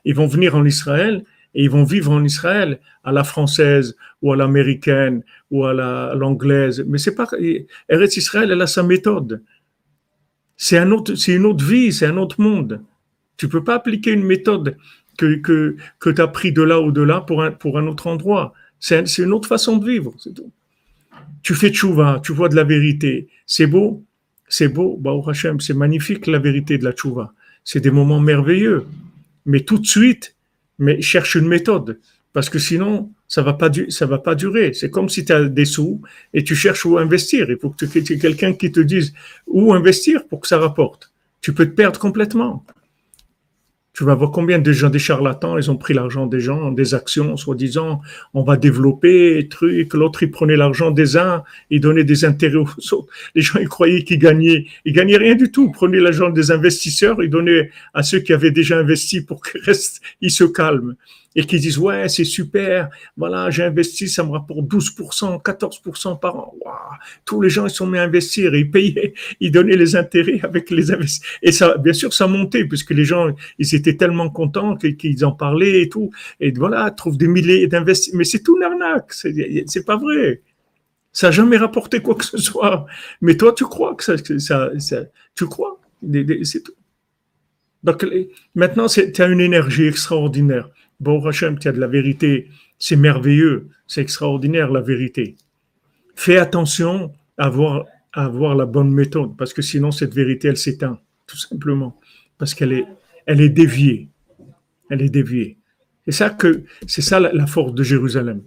[0.06, 4.32] ils vont venir en Israël et ils vont vivre en Israël à la française ou
[4.32, 5.74] à l'américaine ou à
[6.16, 6.86] l'anglaise.
[6.88, 7.28] Mais c'est pas
[7.90, 9.44] Eretz Israël, elle a sa méthode.
[10.56, 12.82] C'est un une autre vie, c'est un autre monde.
[13.36, 14.78] Tu peux pas appliquer une méthode
[15.18, 18.54] que, que, que tu as pris de là ou de là pour un, autre endroit.
[18.80, 20.16] C'est une autre façon de vivre.
[21.42, 23.28] Tu fais tchouva, tu vois de la vérité.
[23.46, 24.06] C'est beau,
[24.56, 27.34] c'est beau, Baruch Hashem, c'est magnifique la vérité de la tchouva.
[27.64, 28.86] C'est des moments merveilleux.
[29.48, 30.36] Mais tout de suite,
[30.78, 32.00] mais cherche une méthode.
[32.34, 34.76] Parce que sinon, ça va pas, va pas durer.
[34.76, 36.04] C'est comme si tu as des sous
[36.36, 37.50] et tu cherches où investir.
[37.50, 39.16] Il faut que tu aies quelqu'un qui te dise
[39.48, 41.12] où investir pour que ça rapporte.
[41.42, 42.64] Tu peux te perdre complètement.
[43.94, 46.96] Tu vas voir combien de gens, des charlatans, ils ont pris l'argent des gens, des
[46.96, 48.02] actions, soi-disant,
[48.34, 49.94] on va développer, truc.
[49.94, 53.14] L'autre, il prenait l'argent des uns, il donnait des intérêts aux autres.
[53.36, 54.66] Les gens, ils croyaient qu'ils gagnaient.
[54.86, 55.68] Ils gagnaient rien du tout.
[55.68, 59.62] Ils prenaient l'argent des investisseurs, ils donnaient à ceux qui avaient déjà investi pour qu'ils
[59.66, 60.96] restent, ils se calment
[61.36, 66.36] et qui disent ouais c'est super, voilà j'ai investi, ça me rapporte 12%, 14% par
[66.36, 66.54] an.
[67.26, 70.70] Tous les gens ils sont mis à investir, ils payaient, ils donnaient les intérêts avec
[70.70, 71.28] les investissements.
[71.42, 73.28] Et ça, bien sûr, ça montait puisque les gens
[73.60, 76.12] ils étaient tellement contents qu'ils en parlaient et tout.
[76.40, 78.20] Et voilà, trouvent des milliers d'investissements.
[78.20, 80.42] Mais c'est tout une arnaque, c'est pas vrai.
[81.12, 82.86] Ça n'a jamais rapporté quoi que ce soit.
[83.22, 85.04] Mais toi, tu crois que ça, ça, ça
[85.36, 85.80] tu crois,
[86.44, 86.74] c'est tout.
[87.84, 88.06] Donc
[88.56, 90.70] maintenant, tu as une énergie extraordinaire
[91.00, 95.36] Bon Hachem, tu as de la vérité, c'est merveilleux, c'est extraordinaire la vérité.
[96.16, 101.36] Fais attention à avoir, la bonne méthode, parce que sinon cette vérité, elle s'éteint, tout
[101.36, 102.00] simplement,
[102.38, 102.86] parce qu'elle est,
[103.26, 104.08] elle est déviée.
[104.90, 105.58] Elle est déviée.
[106.06, 108.42] C'est ça que c'est ça la, force de Jérusalem.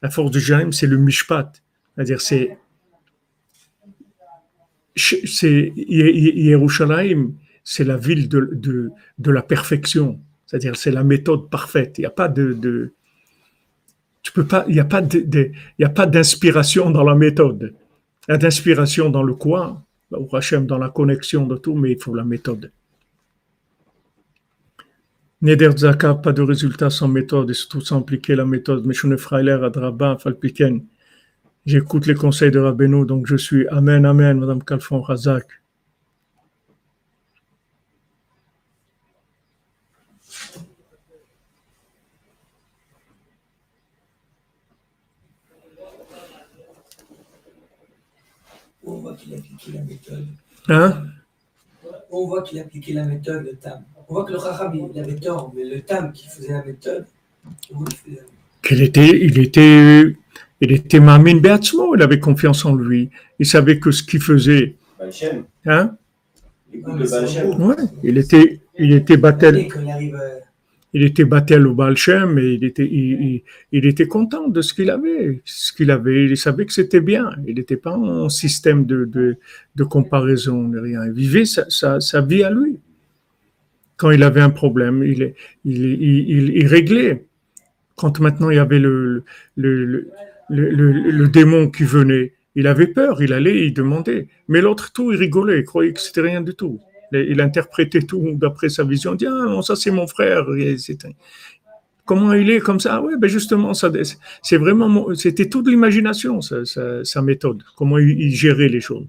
[0.00, 1.62] La force de Jérusalem, c'est le mishpat,
[1.94, 2.56] c'est-à-dire c'est
[4.94, 5.72] c'est
[7.64, 8.90] c'est la ville de,
[9.24, 11.98] la perfection, c'est-à-dire c'est la méthode parfaite.
[11.98, 12.92] Il n'y a pas de,
[14.22, 17.74] tu peux pas, il n'y a pas il a pas d'inspiration dans la méthode.
[18.28, 19.82] Il y a d'inspiration dans le quoi,
[20.12, 22.70] au Hachem, dans la connexion de tout, mais il faut la méthode.
[25.40, 28.84] Neder Zaka, pas de résultat sans méthode et surtout sans appliquer la méthode.
[28.84, 30.84] Mais je Freiler, Adraba, Falpiken.
[31.64, 35.57] J'écoute les conseils de Rabbeinu, donc je suis Amen, Amen, Madame Kalfon Razak.
[48.88, 50.26] On voit qu'il a appliqué la méthode.
[50.68, 51.02] Hein?
[52.10, 53.82] On voit qu'il a appliqué la méthode, le tam.
[54.08, 57.04] On voit que le Chacham, il avait tort, mais le tam qui faisait la méthode,
[57.72, 57.88] on voit
[58.62, 60.16] qu'il était, il était,
[60.60, 63.10] il était Mamin Beatzmo, il avait confiance en lui.
[63.38, 64.74] Il savait que ce qu'il faisait,
[65.66, 65.96] hein,
[66.74, 70.20] ouais, il était, il était battel, Et quand il arrive,
[70.94, 73.42] il était battel au Baal Shem et il était, il,
[73.86, 76.24] était content de ce qu'il avait, ce qu'il avait.
[76.24, 77.30] Il savait que c'était bien.
[77.46, 79.36] Il n'était pas en système de, de,
[79.76, 81.04] de comparaison, ni rien.
[81.06, 81.68] Il vivait sa,
[82.00, 82.78] sa, vie à lui.
[83.98, 85.34] Quand il avait un problème, il,
[85.64, 87.24] il, réglait.
[87.96, 89.24] Quand maintenant il y avait le,
[89.56, 94.28] le, le, le- le démon qui venait, il avait peur, il allait, il demandait.
[94.48, 96.80] Mais l'autre, tout, il rigolait, il croyait que c'était rien du tout.
[97.12, 99.14] Il interprétait tout d'après sa vision.
[99.14, 100.46] Il dit, ah non, ça c'est mon frère.
[102.04, 103.02] Comment il est comme ça?
[103.02, 103.90] Ouais, ben justement, ça,
[104.42, 109.06] c'est vraiment, c'était toute l'imagination, sa, méthode, comment il, gérait les choses.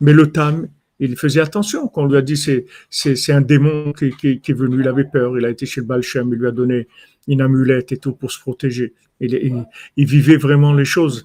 [0.00, 0.66] Mais le Tam,
[0.98, 1.88] il faisait attention.
[1.88, 5.38] Quand on lui a dit, c'est, c'est, un démon qui, est venu, il avait peur,
[5.38, 6.88] il a été chez le Baal Shem, il lui a donné
[7.26, 8.94] une amulette et tout pour se protéger.
[9.20, 11.24] Il, il, il vivait vraiment les choses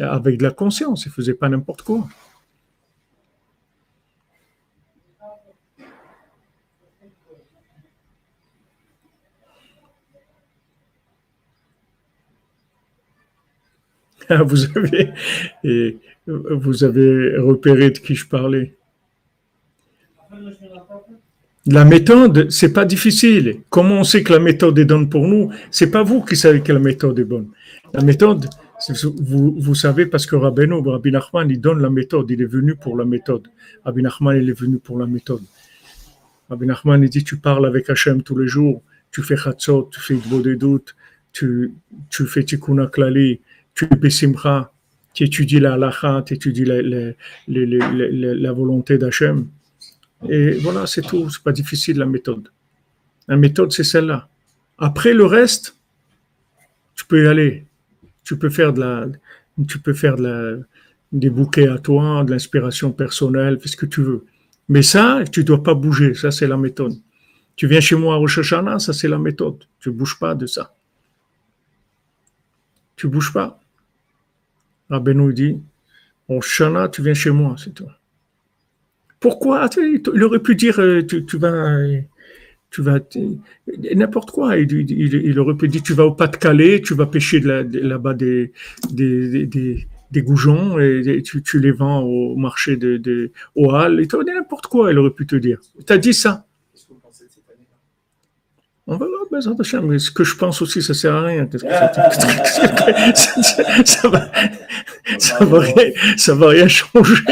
[0.00, 2.06] avec de la conscience, il faisait pas n'importe quoi.
[14.46, 15.14] Vous avez,
[16.26, 18.74] vous avez repéré de qui je parlais.
[21.66, 23.60] La méthode, c'est pas difficile.
[23.68, 25.50] Comment on sait que la méthode est bonne pour nous?
[25.70, 27.48] C'est pas vous qui savez que la méthode est bonne.
[27.92, 28.46] La méthode,
[29.20, 32.30] vous, savez parce que Rabbeinu, Rabbi Nachman, il donne la méthode.
[32.30, 33.48] Il est venu pour la méthode.
[33.84, 35.42] Rabbi Nachman, il est venu pour la méthode.
[36.48, 40.00] Rabbi Nachman, il dit, tu parles avec Hachem tous les jours, tu fais Chatzot, tu
[40.00, 40.16] fais
[40.56, 40.96] doutes,
[41.32, 41.74] tu,
[42.08, 43.40] tu fais Tikkun Klali,
[43.78, 44.72] tu Bessimcha,
[45.14, 46.82] tu étudies la halakha, tu étudies la,
[47.46, 49.46] la, volonté d'Hachem.
[50.28, 51.30] Et voilà, c'est tout.
[51.30, 52.48] C'est pas difficile la méthode.
[53.28, 54.28] La méthode, c'est celle-là.
[54.78, 55.76] Après le reste,
[56.96, 57.66] tu peux y aller.
[58.24, 59.06] Tu peux faire de la,
[59.68, 60.16] tu peux faire
[61.12, 64.24] des bouquets à toi, de l'inspiration personnelle, fais ce que tu veux.
[64.68, 66.14] Mais ça, tu dois pas bouger.
[66.14, 66.94] Ça, c'est la méthode.
[67.54, 69.64] Tu viens chez moi à Rosh Hashanah, ça, c'est la méthode.
[69.78, 70.74] Tu bouges pas de ça.
[72.96, 73.60] Tu bouges pas.
[74.90, 75.58] Rabbeinu dit,
[76.28, 77.88] Rosh Hashanah, tu viens chez moi, c'est tout.
[79.20, 79.68] Pourquoi?
[79.68, 81.98] Tu- Il aurait pu dire euh, tu, vas,
[82.70, 83.00] tu vas
[83.94, 84.56] n'importe quoi.
[84.56, 88.52] Il, aurait pu dire tu vas au Pas-de-Calais, tu vas pêcher là-bas des,
[90.16, 94.00] goujons et tu, les vends au marché de, au Hall.
[94.00, 94.92] Il n'importe quoi.
[94.92, 95.58] Il aurait pu te dire.
[95.84, 96.46] Tu as dit ça.
[96.72, 97.76] Qu'est-ce que vous pensez de cette année-là
[98.90, 101.44] On va voir, Bezrat Hashem, mais ce que je pense aussi, ça sert à rien?
[101.46, 101.70] Qu'est-ce que
[103.14, 104.30] c'est- ça, ça va,
[105.18, 107.22] ça va rien, ça va rien changer.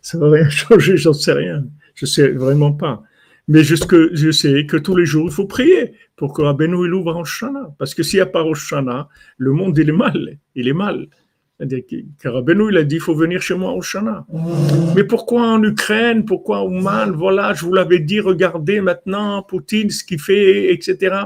[0.00, 1.64] Ça va rien changer, j'en sais rien.
[1.94, 3.02] Je sais vraiment pas.
[3.46, 6.86] Mais juste que je sais que tous les jours, il faut prier pour que Rabbeinu
[6.86, 7.74] il ouvre en Shana.
[7.78, 10.38] Parce que s'il n'y a pas Rosh Shana, le monde, il est mal.
[10.54, 11.08] Il est mal.
[11.58, 14.24] Que Rabbeinu, il a dit, il faut venir chez moi au Shana.
[14.94, 16.24] Mais pourquoi en Ukraine?
[16.24, 21.16] Pourquoi au mal Voilà, je vous l'avais dit, regardez maintenant Poutine, ce qu'il fait, etc.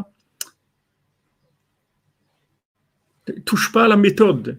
[3.44, 4.58] Touche pas à la méthode.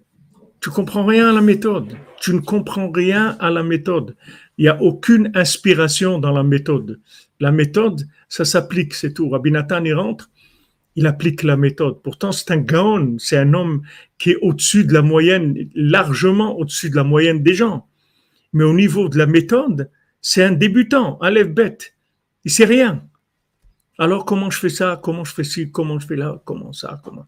[0.62, 1.98] Tu comprends rien à la méthode.
[2.22, 4.16] Tu ne comprends rien à la méthode.
[4.58, 7.02] Il n'y a aucune inspiration dans la méthode.
[7.40, 9.28] La méthode, ça s'applique, c'est tout.
[9.28, 10.30] Rabbi Nathan, il rentre,
[10.96, 12.02] il applique la méthode.
[12.04, 13.82] Pourtant, c'est un gaon, c'est un homme
[14.18, 17.88] qui est au-dessus de la moyenne, largement au-dessus de la moyenne des gens.
[18.54, 19.90] Mais au niveau de la méthode,
[20.22, 21.96] c'est un débutant, un lève bête.
[22.46, 23.04] Il sait rien.
[23.98, 25.00] Alors comment je fais ça?
[25.02, 25.72] Comment je fais ci?
[25.72, 26.42] Comment je fais là?
[26.46, 27.02] Comment ça?
[27.04, 27.26] Comment?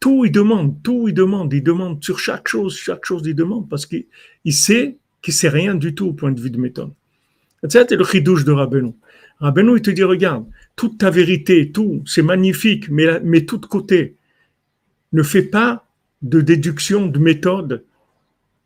[0.00, 3.68] Tout il demande, tout il demande, il demande sur chaque chose, chaque chose il demande
[3.68, 4.06] parce qu'il
[4.52, 6.92] sait qu'il sait rien du tout au point de vue de méthode.
[7.68, 8.92] C'est le chidouche de Rabbeinu.
[9.40, 10.46] Rabbeinu, il te dit, regarde,
[10.76, 14.16] toute ta vérité, tout, c'est magnifique, mais, tout de côté.
[15.12, 15.86] Ne fais pas
[16.22, 17.84] de déduction, de méthode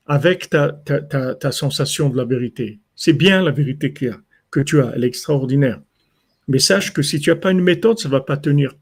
[0.07, 2.79] avec ta, sensation de la vérité.
[2.95, 5.81] C'est bien la vérité que tu as, elle est extraordinaire.
[6.49, 8.75] Mais sache que si tu n'as pas une méthode, ça ne va pas tenir.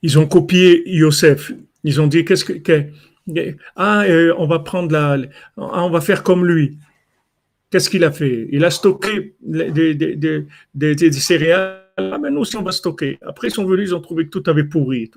[0.00, 1.52] Ils ont copié Yosef.
[1.82, 2.90] Ils ont dit qu'est-ce que,
[3.76, 5.18] ah euh, on va prendre la
[5.56, 6.78] on va faire comme lui.
[7.74, 8.46] Qu'est-ce qu'il a fait?
[8.52, 10.14] Il a stocké des, des,
[10.74, 11.82] des, céréales.
[11.96, 13.18] Ah, mais nous aussi, on va stocker.
[13.26, 15.10] Après, ils sont venus, ils ont trouvé que tout avait pourri.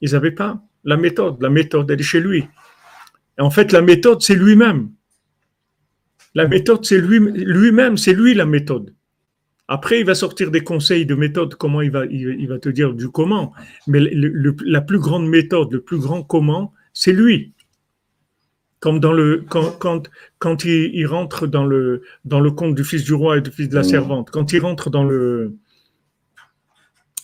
[0.00, 1.42] Ils n'avaient pas la méthode.
[1.42, 2.44] La méthode, elle est chez lui.
[3.40, 4.90] En fait, la méthode, c'est lui-même.
[6.36, 8.94] La méthode, c'est lui, lui-même, c'est lui la méthode.
[9.66, 12.94] Après, il va sortir des conseils de méthode, comment il va, il, va te dire
[12.94, 13.52] du comment.
[13.88, 17.55] Mais la plus grande méthode, le plus grand comment, c'est lui
[18.86, 20.08] comme dans le quand, quand,
[20.38, 23.68] quand il, rentre dans le dans le conte du fils du roi et du fils
[23.68, 23.94] de la mmh.
[23.94, 25.56] servante, quand il rentre dans le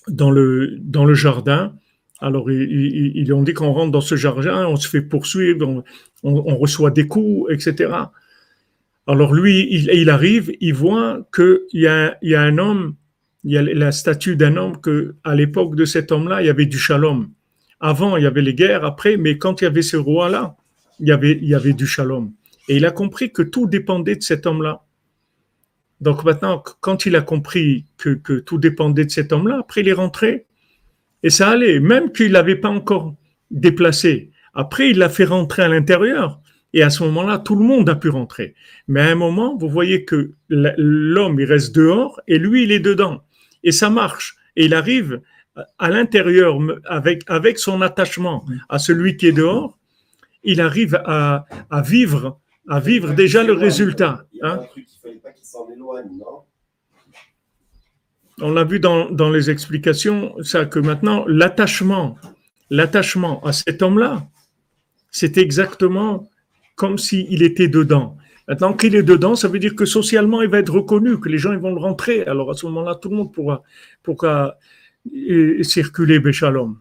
[0.09, 1.77] dans le dans le jardin,
[2.19, 5.85] alors ils, ils, ont dit qu'on rentre dans ce jardin, on se fait poursuivre,
[6.25, 7.95] on, reçoit des coups, etc.
[9.07, 12.97] Alors lui, il, il arrive, il voit qu'il y a, il y a un homme,
[13.45, 16.51] il y a la statue d'un homme que à l'époque de cet homme-là, il y
[16.51, 17.31] avait du shalom.
[17.79, 20.57] Avant, il y avait les guerres, après, mais quand il y avait ce roi-là,
[21.03, 22.33] il y avait, il y avait du shalom.
[22.69, 24.85] Et il a compris que tout dépendait de cet homme-là.
[26.01, 29.89] Donc maintenant, quand il a compris que, que tout dépendait de cet homme-là, après il
[29.89, 30.47] est rentré
[31.25, 33.15] et ça allait, même qu'il n'avait pas encore
[33.51, 34.31] déplacé.
[34.55, 36.41] Après, il l'a fait rentrer à l'intérieur
[36.73, 38.55] et à ce moment-là, tout le monde a pu rentrer.
[38.87, 42.81] Mais à un moment, vous voyez que l'homme, il reste dehors et lui, il est
[42.81, 43.25] dedans.
[43.65, 44.37] Et ça marche.
[44.57, 45.21] Et il arrive
[45.79, 49.79] à l'intérieur avec, avec son attachement à celui qui est dehors
[50.45, 51.47] il arrive à,
[51.85, 54.27] vivre, à vivre déjà le résultat.
[54.43, 54.61] Hein.
[58.41, 62.19] On l'a vu dans, les explications, ça que maintenant l'attachement,
[62.71, 64.27] l'attachement à cet homme-là,
[65.11, 66.29] c'est exactement
[66.75, 68.17] comme s'il était dedans.
[68.49, 71.39] Maintenant qu'il est dedans, ça veut dire que socialement, il va être reconnu, que les
[71.39, 72.25] gens ils vont le rentrer.
[72.25, 73.63] Alors à ce moment-là, tout le monde pourra,
[74.03, 74.57] pourra
[75.15, 76.79] euh, circuler Béchalom.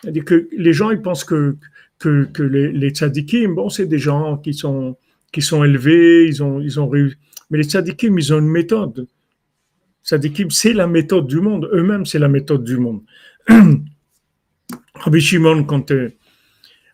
[0.00, 1.56] C'est-à-dire que les gens, ils pensent que
[2.02, 4.96] que, les, les tzadikim, bon, c'est des gens qui sont,
[5.32, 7.16] qui sont élevés, ils ont, ils ont réussi.
[7.50, 9.06] Mais les tzadikim, ils ont une méthode.
[10.04, 11.68] Tzadikim, c'est la méthode du monde.
[11.72, 13.02] Eux-mêmes, c'est la méthode du monde.
[14.94, 16.10] Rabbi Shimon, quand euh,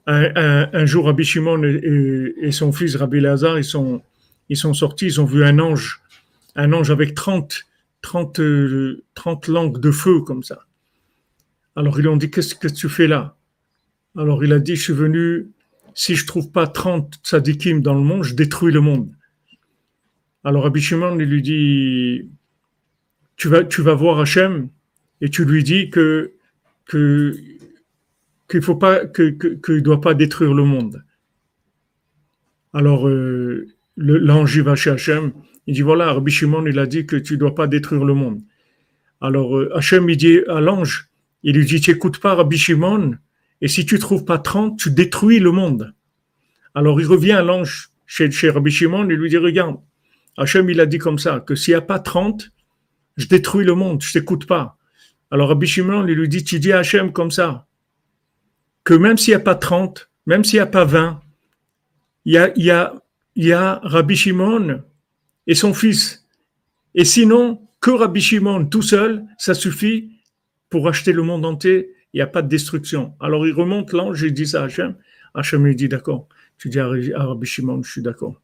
[0.06, 4.02] un, jour Rabbi Shimon et, son fils Rabbi Lazar, ils sont,
[4.48, 6.00] ils sont sortis, ils ont vu un ange,
[6.56, 7.66] un ange avec 30,
[8.02, 8.40] 30,
[9.14, 10.60] 30 langues de feu comme ça.
[11.76, 13.37] Alors ils lui ont dit, qu'est-ce que tu fais là?
[14.18, 15.46] Alors il a dit, je suis venu,
[15.94, 19.10] si je trouve pas 30 tzadikim dans le monde, je détruis le monde.
[20.42, 22.28] Alors Rabbi Shimon, il lui dit,
[23.36, 24.70] tu vas, voir Hachem
[25.20, 26.32] et tu lui dis que,
[26.86, 27.36] que,
[28.50, 31.04] qu'il faut pas, que, doit pas détruire le monde.
[32.74, 33.66] Alors, euh,
[33.96, 35.32] l'ange va chez Hachem,
[35.68, 38.40] il dit, voilà, Rabbi Shimon, il a dit que tu dois pas détruire le monde.
[39.20, 41.08] Alors, euh, Hachem, il dit à l'ange,
[41.44, 43.16] il lui dit, tu écoutes pas Rabbi Shimon,
[43.60, 45.94] et si tu trouves pas 30, tu détruis le monde.
[46.74, 49.76] Alors il revient à l'ange chez, Rabbi Shimon et lui dit, regarde,
[50.36, 52.50] Hachem il a dit comme ça, que s'il n'y a pas 30,
[53.16, 54.76] je détruis le monde, je t'écoute pas.
[55.30, 57.66] Alors Rabbi Shimon lui dit, tu dis à Hachem comme ça,
[58.84, 61.20] que même s'il n'y a pas 30, même s'il n'y a pas 20,
[62.24, 62.94] il y a,
[63.36, 64.82] y a Rabbi Shimon
[65.46, 66.26] et son fils.
[66.94, 70.12] Et sinon, que Rabbi Shimon tout seul, ça suffit
[70.70, 73.14] pour acheter le monde entier il n'y a pas de destruction.
[73.20, 74.96] Alors il remonte l'ange, il dit ça à Hachem.
[75.34, 76.28] Hachem lui dit d'accord.
[76.56, 78.40] Tu dis à Rabbi Shimon, je suis d'accord.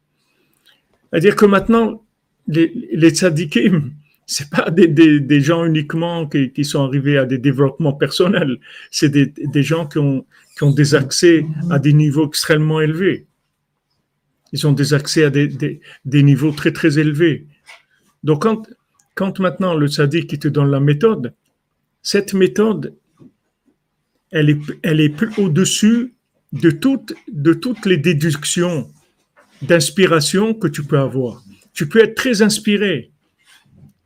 [1.11, 2.05] C'est-à-dire que maintenant,
[2.47, 3.93] les, les tzadikim,
[4.25, 8.59] c'est pas des, gens uniquement qui, sont arrivés à des développements personnels,
[8.89, 10.25] c'est des, gens qui ont,
[10.71, 13.27] des accès à des niveaux extrêmement élevés.
[14.51, 15.79] Ils ont des accès à des,
[16.23, 17.45] niveaux très très élevés.
[18.23, 18.47] Donc
[19.13, 21.33] quand, maintenant le tzadik qui te donne la méthode,
[22.01, 22.95] cette méthode,
[24.35, 26.13] elle est, elle est au-dessus
[26.51, 28.91] de toutes, de toutes les déductions
[29.61, 31.41] d'inspiration que tu peux avoir.
[31.73, 33.11] Tu peux être très inspiré.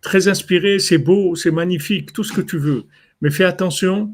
[0.02, 2.84] Très inspiré, c'est beau, c'est magnifique, tout ce que tu veux.
[3.22, 4.14] Mais fais attention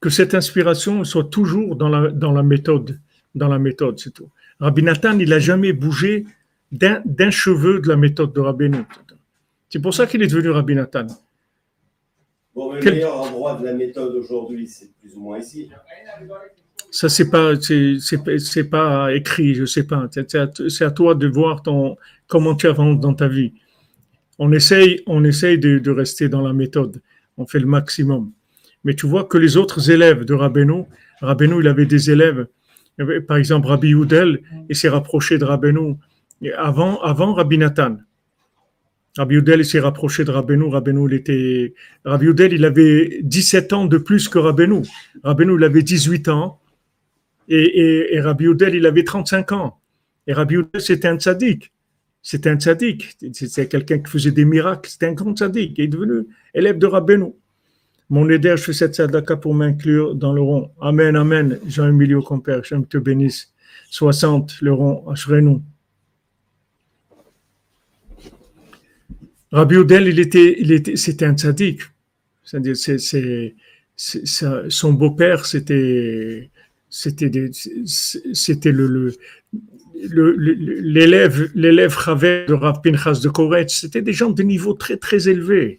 [0.00, 3.00] que cette inspiration soit toujours dans la, dans la méthode.
[3.34, 4.30] Dans la méthode, c'est tout.
[4.60, 6.24] Rabbi Nathan, il n'a jamais bougé
[6.70, 8.70] d'un cheveu de la méthode de Rabbi
[9.70, 11.08] C'est pour ça qu'il est devenu Rabbi Nathan.
[12.54, 15.70] Bon, mais Quel- le meilleur endroit de la méthode aujourd'hui, c'est plus ou moins ici.
[16.90, 20.08] Ça, c'est pas, c'est, c'est, pas- écrit, je sais pas.
[20.10, 21.96] C'est, à, toi de voir ton,
[22.26, 23.54] comment tu avances dans ta vie.
[24.38, 27.00] On essaye, on essaye de, de rester dans la méthode.
[27.38, 28.32] On fait le maximum.
[28.84, 30.84] Mais tu vois que les autres élèves de Rabbeinu,
[31.20, 32.46] Rabbeinu, il avait des élèves.
[33.26, 35.94] Par exemple, Rabbi Youdel, il s'est rapproché de Rabbeinu
[36.58, 37.96] avant, avant Rabbi Nathan.
[39.16, 40.68] Rabbi Youdel, il s'est rapproché de Rabbeinu.
[40.70, 44.82] Rabbeinu, il était, Rabbi Youdel, il avait 17 ans de plus que Rabbeinu.
[45.22, 46.60] Rabbeinu, il avait 18 ans.
[47.48, 49.78] Et, et, Rabbi Youdel, il avait 35 ans.
[50.26, 51.72] Et Rabbi Youdel, c'était un tzaddik.
[52.22, 53.18] C'était un tzaddik.
[53.32, 54.88] C'était quelqu'un qui faisait des miracles.
[54.88, 55.74] C'était un grand tzaddik.
[55.76, 57.32] Il est devenu élève de Rabbeinu.
[58.08, 60.70] Mon aider, je fais cette sadaka pour m'inclure dans le rond.
[60.80, 61.58] Amen, amen.
[61.66, 63.52] Jean-Emilio Compère, j'aime te bénisse.
[63.90, 65.04] 60, le rond.
[69.52, 71.82] Rabbi Youdel, il était, il était, c'était un tzaddik.
[73.96, 76.50] Son beau-père, c'était,
[76.88, 77.50] c'était,
[78.32, 79.12] c'était le,
[79.92, 83.80] l'élève, l'élève de Rav Pinchas de Koretz.
[83.82, 85.78] C'était des gens de niveau très, très élevé.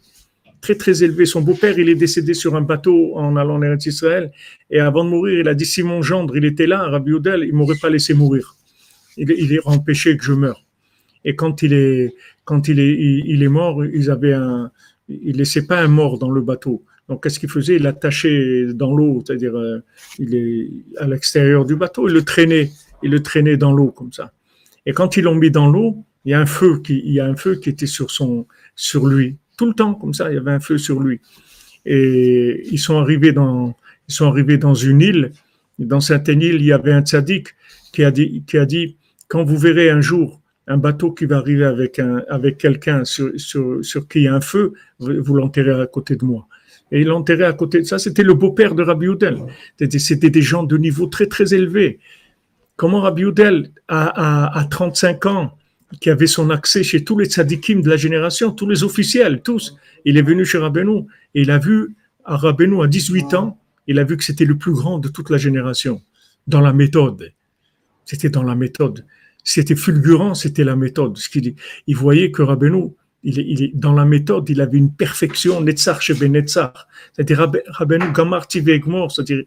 [0.61, 1.26] Très, très élevé.
[1.26, 4.32] Son beau-père, il est décédé sur un bateau en allant en Israël.
[4.69, 7.43] Et avant de mourir, il a dit, si mon gendre, il était là, Rabbi Youdel,
[7.43, 8.55] il m'aurait pas laissé mourir.
[9.17, 10.63] Il, il est empêché que je meure.
[11.26, 12.13] Et quand il est,
[12.45, 14.71] quand il est, il, il est mort, ils avaient un,
[15.07, 16.83] il laissait pas un mort dans le bateau.
[17.09, 17.75] Donc, qu'est-ce qu'il faisait?
[17.75, 19.79] Il l'attachait dans l'eau, c'est-à-dire, euh,
[20.19, 22.71] il est à l'extérieur du bateau, il le traînait,
[23.01, 24.31] il le traînait dans l'eau comme ça.
[24.85, 27.19] Et quand ils l'ont mis dans l'eau, il y a un feu qui, il y
[27.19, 30.35] a un feu qui était sur son, sur lui, tout le temps comme ça, il
[30.35, 31.19] y avait un feu sur lui.
[31.85, 33.75] Et ils sont arrivés dans,
[34.07, 35.31] ils sont arrivés dans une île.
[35.79, 37.49] Dans certaine île, il y avait un tzaddik
[37.91, 41.38] qui a dit, qui a dit, quand vous verrez un jour un bateau qui va
[41.38, 41.99] arriver avec
[42.30, 46.16] avec quelqu'un sur, sur, sur qui il y a un feu, vous, l'enterrez à côté
[46.16, 46.47] de moi.
[46.91, 47.99] Et il l'enterrait à côté de ça.
[47.99, 49.39] C'était le beau-père de Rabbi Houdel.
[49.80, 51.99] C'était, c'était des gens de niveau très, très élevé.
[52.76, 55.57] Comment Rabbi Houdel, à, à, à 35 ans,
[55.99, 59.76] qui avait son accès chez tous les tzadikim de la génération, tous les officiels, tous,
[60.05, 61.05] il est venu chez Rabbeinu
[61.36, 61.95] et il a vu
[62.26, 65.30] à Rabbeinu à 18 ans, il a vu que c'était le plus grand de toute
[65.30, 66.01] la génération,
[66.47, 67.32] dans la méthode.
[68.05, 69.05] C'était dans la méthode.
[69.43, 71.17] C'était fulgurant, c'était la méthode.
[71.17, 71.55] Ce qu'il,
[71.87, 72.91] il voyait que Rabbeinu,
[73.23, 76.87] il, dans la méthode, il avait une perfection, Netzar chez Netzar.
[77.13, 79.43] C'est-à-dire Rabbe- Rabbeinu Gamar Tivegmor, c'est-à-dire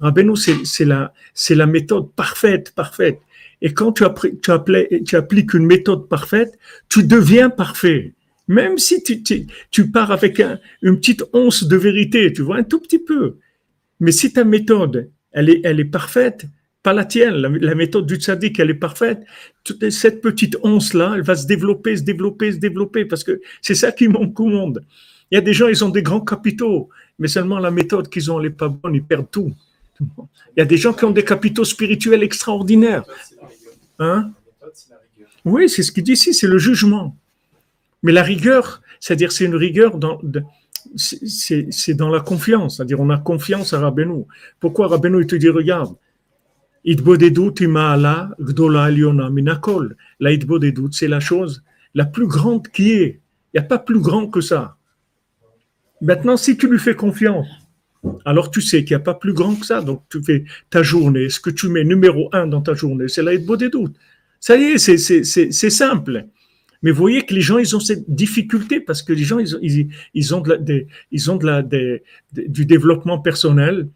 [0.00, 3.20] Rabbeinu, c'est, la, méthode parfaite, parfaite.
[3.62, 4.04] Et quand tu,
[4.42, 6.58] tu, tu appliques une méthode parfaite,
[6.88, 8.14] tu deviens parfait.
[8.46, 9.22] Même si tu,
[9.70, 13.36] tu, pars avec un- une petite once de vérité, tu vois, un tout petit peu.
[14.00, 15.48] Mais si ta méthode, elle
[15.80, 16.46] est parfaite,
[16.84, 19.24] pas la tienne, la, méthode du tzaddik, elle est parfaite,
[19.88, 23.90] cette petite once-là, elle va se développer, se développer, se développer, parce que c'est ça
[23.90, 24.84] qui manque au monde.
[25.30, 28.30] Il y a des gens, ils ont des grands capitaux, mais seulement la méthode qu'ils
[28.30, 29.54] ont, elle n'est pas bonne, ils perdent tout.
[29.98, 33.04] Il y a des gens qui ont des capitaux spirituels extraordinaires.
[33.98, 34.30] Hein?
[35.46, 37.16] Oui, c'est ce qu'il dit ici, c'est le jugement.
[38.02, 40.20] Mais la rigueur, c'est-à-dire c'est une rigueur dans,
[40.96, 44.24] c'est dans la confiance, c'est-à-dire on a confiance à Rabbeinu.
[44.60, 45.96] Pourquoi Rabbeinu il te dit regarde,
[50.20, 51.62] La itbodedut, c'est la chose
[51.94, 53.20] la plus grande qui est.
[53.52, 54.76] Il n'y a pas plus grand que ça.
[56.00, 57.46] Maintenant, si tu lui fais confiance,
[58.24, 59.80] alors tu sais qu'il n'y a pas plus grand que ça.
[59.80, 63.22] Donc tu fais ta journée, ce que tu mets numéro un dans ta journée, c'est
[63.22, 63.92] la itbodedut.
[64.40, 66.26] Ça y est, c'est- simple.
[66.82, 69.56] Mais vous voyez que les gens, ils ont cette difficulté parce que les gens, ils
[69.62, 70.58] ils, ils ont, de la-
[71.12, 71.62] ils ont de la,
[72.32, 73.88] du développement personnel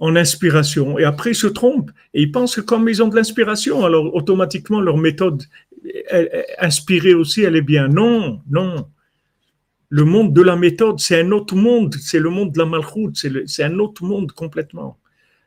[0.00, 0.98] en inspiration.
[0.98, 4.14] Et après, ils se trompent et ils pensent que comme ils ont de l'inspiration, alors
[4.14, 5.42] automatiquement, leur méthode
[6.58, 7.88] inspirée aussi, elle est bien.
[7.88, 8.88] Non, non.
[9.90, 11.94] Le monde de la méthode, c'est un autre monde.
[11.94, 13.16] C'est le monde de la malchoute.
[13.46, 14.98] C'est un autre monde complètement.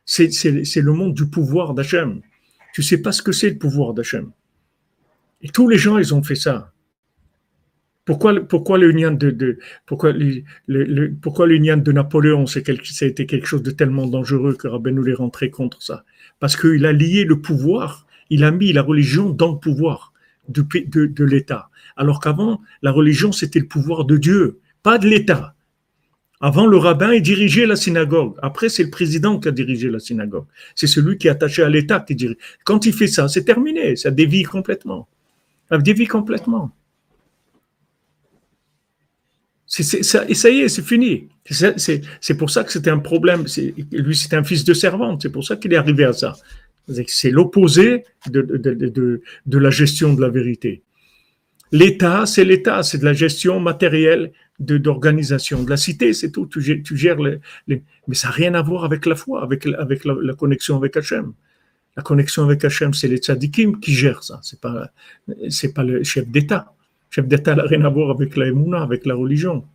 [0.04, 2.22] C'est le monde du pouvoir d'Hachem.
[2.74, 4.32] Tu sais pas ce que c'est le pouvoir d'Hachem.
[5.42, 6.72] Et tous les gens, ils ont fait ça.
[8.06, 8.34] Pourquoi,
[8.78, 9.58] l'union de,
[11.92, 15.82] Napoléon, c'est ça a été quelque chose de tellement dangereux que Rabbeinu est rentré contre
[15.84, 16.04] ça.
[16.40, 20.14] Parce qu'il a lié le pouvoir, il a mis la religion dans le pouvoir
[20.50, 21.70] de, l'État.
[21.96, 25.54] Alors qu'avant, la religion, c'était le pouvoir de Dieu, pas de l'État.
[26.44, 28.34] Avant, le rabbin, dirigeait la synagogue.
[28.42, 30.46] Après, c'est le président qui a dirigé la synagogue.
[30.74, 32.38] C'est celui qui est attaché à l'État qui dirige.
[32.64, 33.96] Quand il fait ça, c'est terminé.
[33.96, 35.08] Ça dévie complètement.
[35.70, 36.72] Ça dévie complètement.
[39.74, 41.30] C'est, c'est- et ça y est, c'est fini.
[41.50, 43.48] C'est, c'est- c'est pour ça que c'était un problème.
[43.48, 45.22] C'est- lui, c'était un fils de servante.
[45.22, 46.32] C'est pour ça qu'il est arrivé à ça.
[46.90, 50.82] C'est- C'est l'opposé de, la gestion de la vérité.
[51.72, 55.64] L'État, c'est l'État, c'est de la gestion matérielle d'organisation.
[55.64, 56.48] De la cité, c'est tout.
[56.48, 60.76] Tu gères, les, Mais ça n'a rien à voir avec la foi, avec, la- connexion
[60.76, 61.32] avec Hachem.
[61.96, 64.38] La connexion avec Hachem, c'est les tzadikim qui gèrent ça.
[64.44, 64.92] C'est pas,
[65.50, 66.74] c'est pas le chef d'État.
[67.12, 69.66] Chef d'État n'a rien à voir avec la Emouna, avec la religion.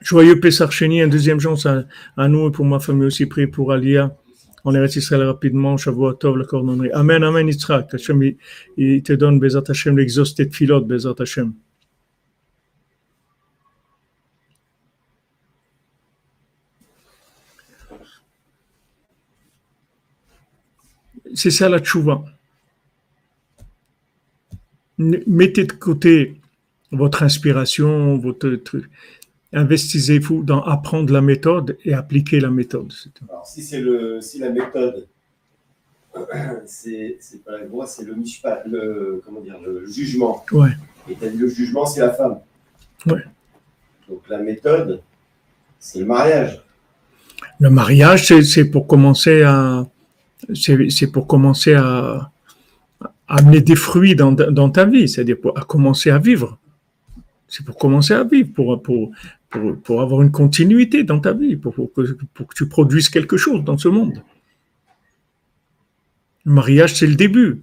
[0.00, 1.84] Joyeux Pessar Chéni, un deuxième chance à,
[2.16, 4.16] à nous et pour ma famille aussi, priez pour Alia.
[4.64, 6.92] On est Israël rapidement, Shavuot Tov, la cordonnerie.
[6.92, 7.92] Amen, Amen, Yitzhak.
[7.92, 8.22] Hachem,
[8.76, 11.52] il, te donne, Bezat Hachem, l'exauce tes filotes, Bezat Hachem.
[21.34, 22.24] C'est ça la tchouva.
[24.98, 26.36] Mettez de côté
[26.90, 28.90] votre inspiration, votre truc.
[29.52, 32.92] Investissez-vous dans apprendre la méthode et appliquer la méthode.
[33.28, 35.06] Alors, si c'est le, si la méthode,
[36.66, 40.44] c'est, c'est pas la loi, c'est le comment dire, le jugement.
[40.52, 40.70] Ouais.
[41.08, 42.38] Et t'as dit le jugement, c'est la femme.
[43.06, 43.22] Ouais.
[44.08, 45.00] Donc la méthode,
[45.78, 46.62] c'est le mariage.
[47.60, 49.86] Le mariage, c'est- c'est pour commencer à,
[50.54, 52.30] c'est c'est pour commencer à
[53.28, 56.58] amener des fruits dans, dans ta vie, c'est-à-dire pour, à commencer à vivre.
[57.46, 59.10] C'est pour commencer à vivre, pour, pour,
[59.50, 62.02] pour, pour avoir une continuité dans ta vie, pour, pour que,
[62.34, 64.22] pour que tu produises quelque chose dans ce monde.
[66.44, 67.62] Le mariage, c'est le début,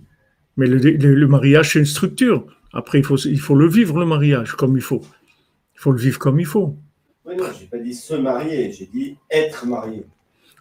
[0.58, 2.46] mais le, le- le mariage, c'est une structure.
[2.74, 5.02] Après, il faut, il faut le vivre, le mariage, comme il faut.
[5.76, 6.76] Il faut le vivre comme il faut.
[7.26, 10.06] Oui, non, j'ai pas dit se marier, j'ai dit être marié.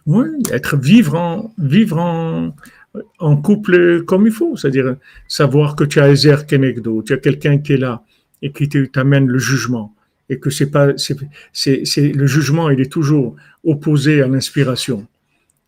[0.07, 2.55] Oui, être vivre en vivre en,
[3.19, 4.95] en couple comme il faut, c'est-à-dire
[5.27, 8.03] savoir que tu as Ezer Kenegdo, tu as quelqu'un qui est là
[8.41, 9.93] et qui t'amène le jugement
[10.29, 15.07] et que c'est pas c'est le jugement il est toujours opposé à l'inspiration.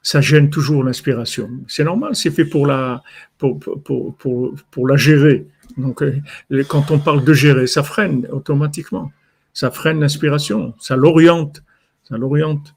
[0.03, 1.49] Ça gêne toujours l'inspiration.
[1.67, 3.03] C'est normal, c'est fait pour la
[3.37, 5.45] pour pour pour pour la gérer.
[5.77, 6.21] Donc euh,
[6.69, 9.11] quand on parle de gérer, ça freine automatiquement.
[9.53, 11.61] Ça freine l'inspiration, ça l'oriente,
[12.07, 12.73] ça l'oriente.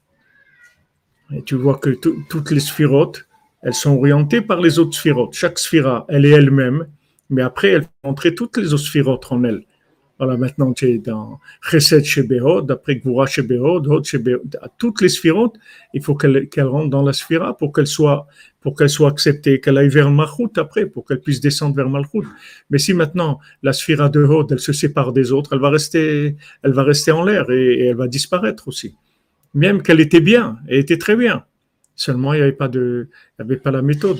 [1.33, 3.27] Et tu vois que tout- toutes les sphirotes,
[3.61, 5.33] elles sont orientées par les autres sphirotes.
[5.33, 6.87] Chaque sphira, elle est elle-même,
[7.29, 9.63] mais après, elle fait entrer toutes les autres sphirotes en elle.
[10.17, 14.55] Voilà, maintenant, tu es dans Chesed chez Behod, après Gvura chez Behod, Hod chez Behod.
[14.77, 15.55] Toutes les sphirotes,
[15.95, 18.27] il faut qu'elles qu'elles rentrent dans la sphira pour qu'elles soient,
[18.61, 22.27] pour qu'elles soient acceptées, qu'elles aillent vers Malchut après, pour qu'elles puissent descendre vers Malchut.
[22.69, 26.35] Mais si maintenant, la sphira de Hod, elle se sépare des autres, elle va rester,
[26.61, 28.95] elle va rester en l'air et- et elle va disparaître aussi
[29.53, 31.43] même qu'elle était bien, elle était très bien.
[32.03, 34.19] Seulement, il n'y avait pas de, il y avait pas la méthode.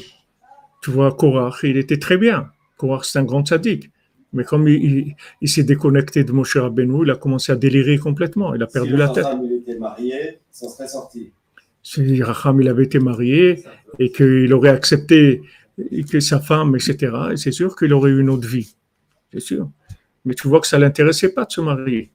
[0.83, 2.39] Tu vois, Korach, il était très bien.
[2.77, 3.85] Korach, c'est un grand sadique.
[4.33, 7.97] Mais comme il, il- il s'est déconnecté de Moshe Rabbeinu, il a commencé à délirer
[8.07, 8.49] complètement.
[8.55, 9.27] Il a perdu si la tête.
[9.43, 11.31] Il était marié, ça serait sorti.
[11.83, 13.63] Si Racham, il avait été marié
[13.99, 15.41] et qu'il aurait accepté
[16.11, 16.95] que sa femme, etc.,
[17.33, 18.75] et c'est sûr qu'il aurait eu une autre vie.
[19.33, 19.63] C'est sûr.
[20.25, 22.11] Mais tu vois que ça l'intéressait pas de se marier.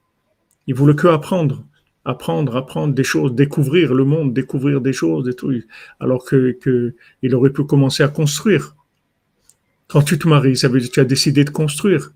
[0.68, 1.64] Il voulait que apprendre.
[2.08, 5.52] Apprendre, apprendre des choses, découvrir le monde, découvrir des choses et tout.
[5.98, 8.76] Alors que, il aurait pu commencer à construire.
[9.88, 12.12] Quand tu te maries, ça veut dire que tu as décidé de construire.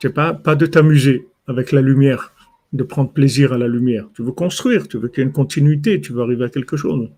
[0.00, 2.32] C'est pas, pas de t'amuser avec la lumière,
[2.72, 4.06] de prendre plaisir à la lumière.
[4.14, 6.76] Tu veux construire, tu veux qu'il y ait une continuité, tu veux arriver à quelque
[6.76, 7.08] chose.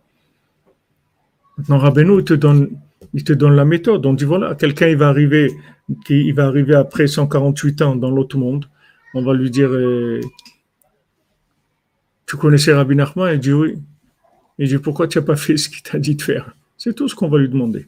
[1.58, 2.70] Maintenant, Rabbeinu, il te donne,
[3.12, 4.06] il te donne la méthode.
[4.06, 5.52] On dit voilà, quelqu'un il va arriver,
[6.08, 8.66] il va arriver après 148 ans dans l'autre monde.
[9.14, 10.20] On va lui dire, euh,
[12.34, 13.78] tu connaissais Rabbi Nachman Il dit oui.
[14.58, 16.54] Il dit pourquoi tu n'as pas fait ce qu'il t'a dit de faire?
[16.76, 17.86] C'est tout ce qu'on va lui demander.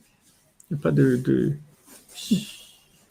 [0.70, 1.16] Il n'y a pas de.
[1.16, 1.52] de...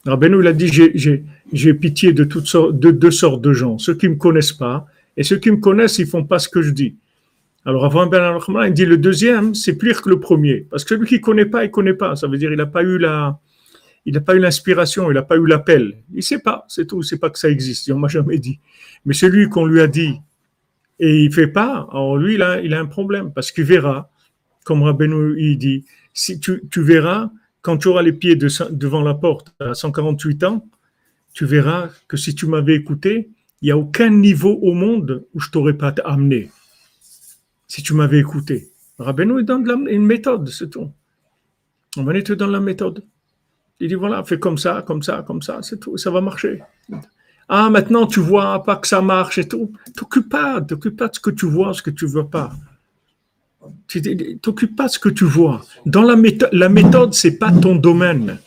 [0.06, 4.08] Rabbeinu, il a dit j'ai- pitié de toutes de deux sortes de gens, ceux qui
[4.08, 4.86] me connaissent pas
[5.18, 6.96] et ceux qui me connaissent, ils font pas ce que je dis.
[7.66, 10.96] Alors avant Ben al il dit le deuxième, c'est pire que le premier, parce que
[10.96, 12.16] celui qui connaît pas, il connaît pas.
[12.16, 13.00] Ça veut dire il n'a pas eu
[14.40, 15.96] l'inspiration, il n'a pas eu l'appel.
[16.14, 17.02] Il sait pas, c'est tout.
[17.02, 17.90] Sait pas que ça existe.
[17.90, 18.60] On m'a jamais dit.
[19.06, 20.20] Mais celui qu'on lui a dit
[21.00, 24.12] et il fait pas, alors lui il a, un problème parce qu'il verra,
[24.64, 27.32] comme Rabbeinu il dit, si tu, verras
[27.62, 30.68] quand tu auras les pieds de- devant la porte à 148 ans,
[31.34, 33.30] tu verras que si tu m'avais écouté,
[33.62, 36.52] il n'y a aucun niveau au monde où je t'aurais pas amené.
[37.68, 38.70] Si tu m'avais écouté.
[39.00, 40.92] Rabbeinu, il donne une méthode, c'est tout.
[41.98, 43.04] On va te donne la méthode.
[43.80, 46.62] Il dit voilà, fais comme ça, comme ça, comme ça, c'est tout, ça va marcher.
[47.48, 49.72] Ah, maintenant tu vois pas que ça marche et tout.
[49.96, 52.52] T'occupe pas, t'occupe pas de ce que tu vois, ce que tu veux pas.
[54.42, 55.62] T'occupes pas de ce que tu vois.
[55.86, 58.40] Dans la méthode, la méthode, c'est pas ton domaine.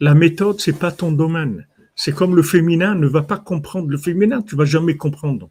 [0.00, 1.66] La méthode, c'est pas ton domaine.
[1.96, 3.88] C'est comme le féminin ne va pas comprendre.
[3.88, 5.50] Le féminin, tu vas jamais comprendre.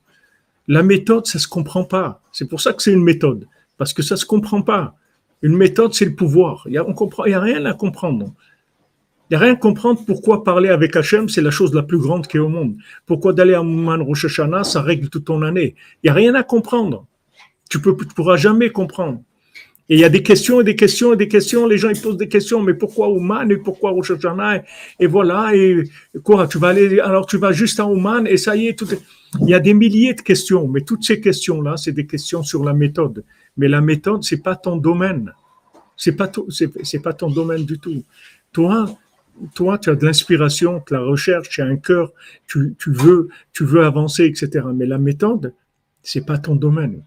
[0.69, 2.21] La méthode, ça se comprend pas.
[2.31, 3.47] C'est pour ça que c'est une méthode.
[3.77, 4.95] Parce que ça se comprend pas.
[5.41, 6.63] Une méthode, c'est le pouvoir.
[6.67, 8.33] Il il y a rien à comprendre.
[9.31, 12.37] A rien à comprendre pourquoi parler avec Hachem, c'est la chose la plus grande qui
[12.37, 12.75] est au monde.
[13.05, 15.75] Pourquoi d'aller à Mouman Rosh Hashanah, ça règle toute ton année.
[16.01, 17.05] Il n'y a rien à comprendre.
[17.69, 19.19] Tu ne pourras jamais comprendre.
[19.89, 21.65] Et il y a des questions et des questions et des questions.
[21.65, 24.63] Les gens ils posent des questions, mais pourquoi Ouman et pourquoi Rosh Hashanah
[24.99, 25.83] et, voilà et
[26.23, 28.77] quoi Tu vas aller alors tu vas juste à Ouman et ça y est.
[28.77, 28.87] Tout
[29.41, 32.43] Il y a des milliers de questions, mais toutes ces questions là, c'est des questions
[32.43, 33.23] sur la méthode.
[33.55, 35.33] Mais la méthode, c'est pas ton domaine.
[35.95, 38.03] C'est pas c'est pas ton domaine du tout.
[38.51, 38.87] Toi,
[39.53, 42.11] toi, tu as de l'inspiration, de la recherche, tu as un cœur,
[42.47, 44.65] tu, tu, veux, tu veux avancer, etc.
[44.73, 45.53] Mais la méthode,
[46.03, 47.03] c'est pas ton domaine.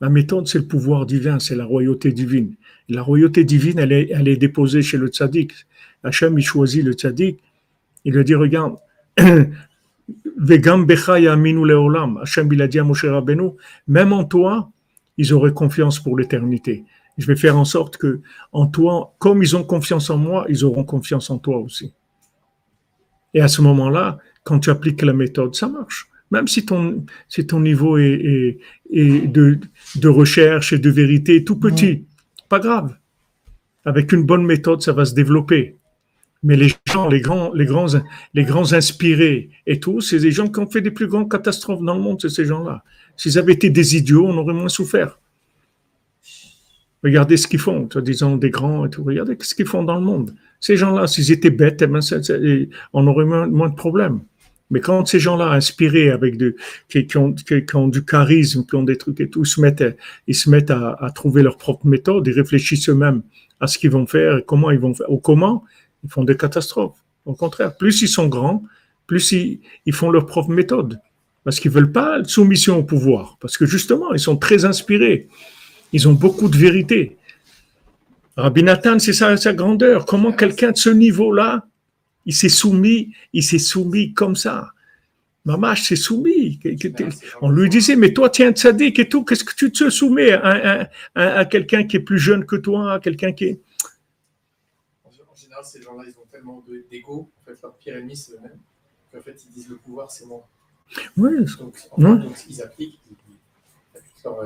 [0.00, 2.54] La méthode, c'est le pouvoir divin, c'est la royauté divine.
[2.88, 5.52] La royauté divine, elle est, elle est déposée chez le tzaddik.
[6.04, 7.38] Hachem, il choisit le tzaddik.
[8.04, 8.76] Il lui dit, regarde,
[10.36, 10.86] Vegam.
[10.88, 13.50] Hachem, il a dit à Moshe Rabbeinu,
[13.88, 14.70] même en toi,
[15.16, 16.84] ils auraient confiance pour l'éternité.
[17.18, 18.20] Je vais faire en sorte que,
[18.52, 21.92] en toi, comme ils ont confiance en moi, ils auront confiance en toi aussi.
[23.32, 26.08] Et à ce moment-là, quand tu appliques la méthode, ça marche.
[26.30, 28.58] Même si ton, si ton niveau est,
[28.90, 29.58] de,
[29.96, 32.04] de, recherche et de vérité est tout petit,
[32.48, 32.96] pas grave.
[33.84, 35.76] Avec une bonne méthode, ça va se développer.
[36.42, 37.86] Mais les gens, les grands, les grands,
[38.34, 41.82] les grands inspirés et tout, c'est des gens qui ont fait des plus grandes catastrophes
[41.82, 42.82] dans le monde, c'est ces gens-là.
[43.16, 45.18] S'ils avaient été des idiots, on aurait moins souffert.
[47.06, 49.04] Regardez ce qu'ils font, disons des grands et tout.
[49.04, 50.34] Regardez ce qu'ils font dans le monde.
[50.58, 52.00] Ces gens-là, s'ils étaient bêtes, eh ben,
[52.92, 54.22] on aurait moins de problèmes.
[54.70, 56.56] Mais quand ces gens-là, inspirés avec de,
[56.88, 59.84] qui, ont, qui, ont, du charisme, qui ont des trucs et tout, se mettent,
[60.26, 63.22] ils se mettent à, trouver leur propre méthode, ils réfléchissent eux-mêmes
[63.60, 65.62] à ce qu'ils vont faire, et comment ils vont faire, ou comment,
[66.02, 66.98] ils font des catastrophes.
[67.24, 68.64] Au contraire, plus ils sont grands,
[69.06, 70.98] plus ils, ils font leur propre méthode.
[71.44, 73.36] Parce qu'ils veulent pas soumission au pouvoir.
[73.40, 75.28] Parce que justement, ils sont très inspirés.
[75.96, 77.16] Ils ont beaucoup de vérité.
[78.36, 80.04] Rabbi Nathan, c'est ça sa grandeur.
[80.04, 81.66] Comment quelqu'un de ce niveau-là
[82.26, 84.72] il s'est soumis, il s'est soumis comme ça?
[85.46, 86.60] Mamash s'est soumis.
[87.40, 91.44] On lui disait, mais toi, un tzaddik et tout, qu'est-ce que tu te soumets à,
[91.46, 93.60] quelqu'un qui est plus jeune que toi, à quelqu'un qui est.
[95.02, 98.40] En général, ces gens-là, ils ont tellement d'ego, en fait, leur pire ennemi, c'est le
[98.40, 98.58] même,
[99.10, 100.46] qu'en fait, ils disent le pouvoir, c'est moi.
[101.16, 101.42] Oui.
[101.58, 104.42] Donc, en donc ils appliquent, ils appliquent leur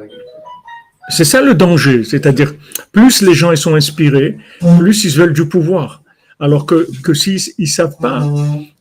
[1.11, 2.55] C'est ça le danger, c'est-à-dire,
[2.93, 4.39] plus les gens ils sont inspirés,
[4.79, 6.03] plus ils veulent du pouvoir.
[6.39, 8.27] Alors que, s'ils ne savent pas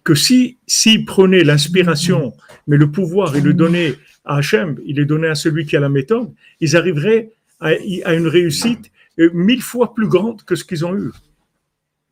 [0.04, 2.34] que si s'ils prenaient l'inspiration,
[2.68, 5.80] mais le pouvoir, ils le donnaient à Hachem, ils le donnaient à celui qui a
[5.80, 7.74] la méthode, ils arriveraient à,
[8.14, 11.12] une réussite euh, mille fois plus grande que ce qu'ils ont eu.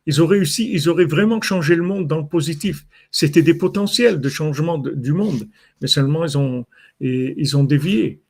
[0.06, 2.84] Ils auraient réussi, ils auraient vraiment changé le monde dans le positif.
[3.10, 5.48] C'était des potentiels de changement du monde,
[5.80, 6.66] mais seulement ils ont,
[7.00, 8.20] ils ont dévié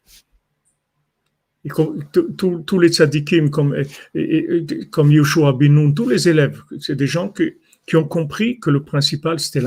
[1.66, 3.76] tous les tzadikim comme,
[4.90, 7.32] comme Yoshua Binoun, tous les élèves, c'est des gens
[7.86, 9.60] qui ont compris que le principal, c'était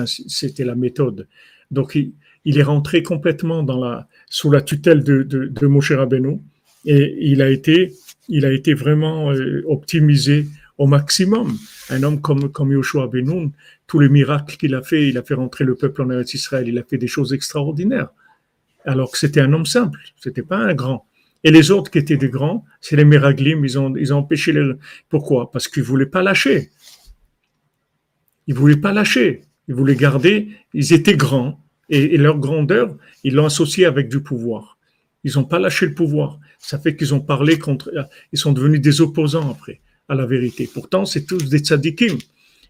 [0.63, 1.27] la, méthode.
[1.69, 3.65] Donc, il, est rentré complètement
[4.29, 6.39] sous la tutelle de, de, de Moshe Rabbeinu
[6.85, 7.93] et il a été,
[8.29, 11.57] il a été vraiment euh, optimisé au maximum.
[11.89, 13.51] Un homme comme, comme Yoshua Benoun,
[13.87, 16.67] tous les miracles qu'il a fait, il a fait rentrer le peuple en Eretz Israël,
[16.67, 18.09] il a fait des choses extraordinaires.
[18.85, 21.05] Alors que c'était un homme simple, c'était pas un grand.
[21.43, 24.51] Et les autres qui étaient des grands, c'est les Meraglim, ils ont, ils ont empêché
[24.51, 24.73] les...
[25.09, 25.49] Pourquoi?
[25.51, 26.69] Parce qu'ils ne voulaient pas lâcher.
[28.47, 29.41] Ils ne voulaient pas lâcher.
[29.67, 31.59] Ils voulaient garder, ils étaient grands.
[31.89, 34.77] Et, leur grandeur, ils l'ont associé avec du pouvoir.
[35.23, 36.39] Ils n'ont pas lâché le pouvoir.
[36.57, 37.91] Ça fait qu'ils ont parlé contre...
[38.31, 40.69] Ils sont devenus des opposants après à la vérité.
[40.71, 42.17] Pourtant, c'est tous des tzadikim.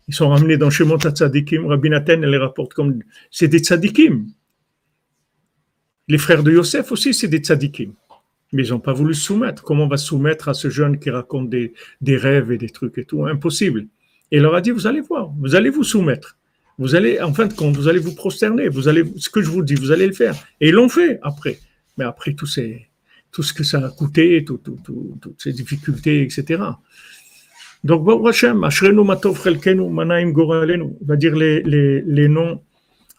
[0.08, 1.68] Ils sont ramenés dans Shemot tzadikim.
[1.68, 3.04] Rabbi Nathan les rapporte comme...
[3.30, 4.28] C'est des tzadikim.
[6.08, 7.94] Les frères de Yosef aussi, c'est des tzadikim.
[8.54, 9.64] Mais ils n'ont pas voulu soumettre.
[9.64, 13.06] Comment on va soumettre à ce jeune qui raconte des, rêves et des trucs et
[13.06, 13.26] tout?
[13.26, 13.88] Impossible.
[14.32, 16.38] Et il leur a dit, vous allez voir, vous allez vous soumettre.
[16.78, 18.68] Vous allez, en fin de compte, vous allez vous prosterner.
[18.68, 20.36] Vous allez, ce que je vous dis, vous allez le faire.
[20.60, 21.60] Et ils l'ont fait après.
[21.98, 22.88] Mais après, tout, ces,
[23.32, 24.80] tout ce que ça a coûté, tout, tout,
[25.22, 26.64] toutes ces difficultés, etc.
[27.84, 29.42] Donc, bon, Hashem, Ashrenu Matov
[29.90, 32.62] Manaim Goralenu, va dire les, les, les noms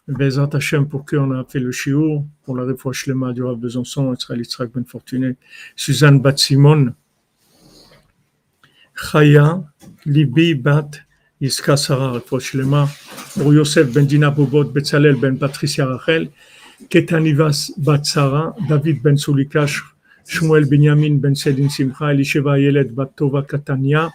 [0.07, 3.57] Bezat Hashem, pour qui on a fait le shiur, pour la réfouche Shlema du Rav
[3.57, 5.37] Besançon, Israël Yitzhak Ben Fortuné,
[5.77, 6.93] Suzanne Bat Simon,
[8.93, 9.63] Chaya,
[10.05, 10.91] Libi Bat,
[11.39, 12.89] Yiska Sarah, réfouche Shlema,
[13.35, 16.29] pour Yosef Ben Dina Bobot, Betzalel Ben Patricia Rachel,
[16.89, 19.81] Ketanivas Bat Sarah, David Ben Sulikash,
[20.27, 24.11] Shmuel Benyamin Ben Sedin Simcha, Elisheva Yelet Bat Tova Katania,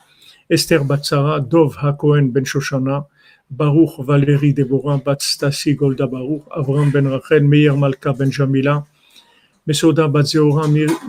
[0.51, 3.07] Esther Bat Sarah, Dov HaKohen Ben Shoshana,
[3.51, 8.85] Baruch, Valérie, Déborah, Bat, Stassi, Golda Baruch, Avram Ben Rachel, Meir Malka Ben Jamila,
[9.67, 10.27] Mesoda Bat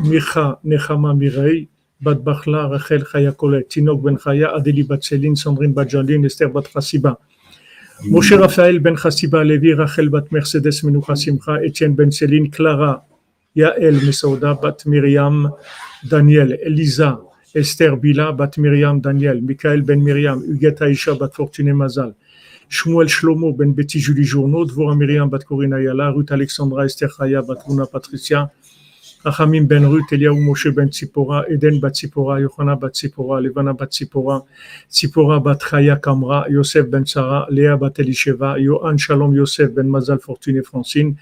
[0.03, 1.68] Micha, Nechama Mirei,
[2.02, 7.18] Bat Bachla, Rachel Chayakolet, Tinok Ben Chaya, Adélie Bat Sandrine Badjaline, Esther Bat Chassiba.
[8.06, 13.06] Moshe Raphaël Ben Chassiba, Levi Rachel Bat Mercedes, Menoucha Simcha, Etienne Ben Céline, Clara,
[13.53, 15.52] Yael, Mesoda Bat Miriam,
[16.10, 17.20] Daniel, Elisa,
[17.53, 22.16] Esther Bila, Bat Miriam, Daniel, Michael Ben Miriam, Huguette Aisha, Bat Fortuné Mazal,
[22.70, 27.41] Shmuel Shlomo Ben Betty Julie Journaud, Dvora Miriam Bat Corina Yala, Ruth Alexandra Esther Chaya
[27.41, 28.52] Batruna Patricia,
[29.26, 33.90] Rachamim Ben Ruth, Eliaou Moshe Ben Tzipora, Eden Bat Tzipora, Yohana Bat Tzipora, Levana Bat
[33.90, 34.46] Tzipora,
[34.88, 40.22] Tzipora Bat Chaya Kamra, Yosef Ben Sarah, Léa Bat Elisheva, Yohan Shalom Yosef Ben Mazal
[40.22, 41.18] Fortune Francine,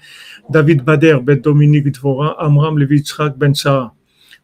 [0.50, 3.94] David Bader Ben Dominique Dvora, Amram Levitzrak Ben Sarah.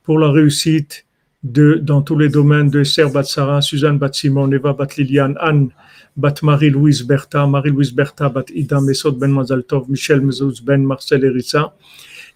[0.03, 1.05] Pour la réussite
[1.43, 5.37] de, dans tous les domaines de Esther Bat Sarah, Suzanne Bat Simon, Eva Bat Liliane,
[5.39, 5.71] Anne,
[6.17, 11.73] Bat Marie-Louise Bertha, Marie-Louise Bertha Bat Ida Mesod Ben Mazaltov, Michel Mezouz Ben Marcel Erissa,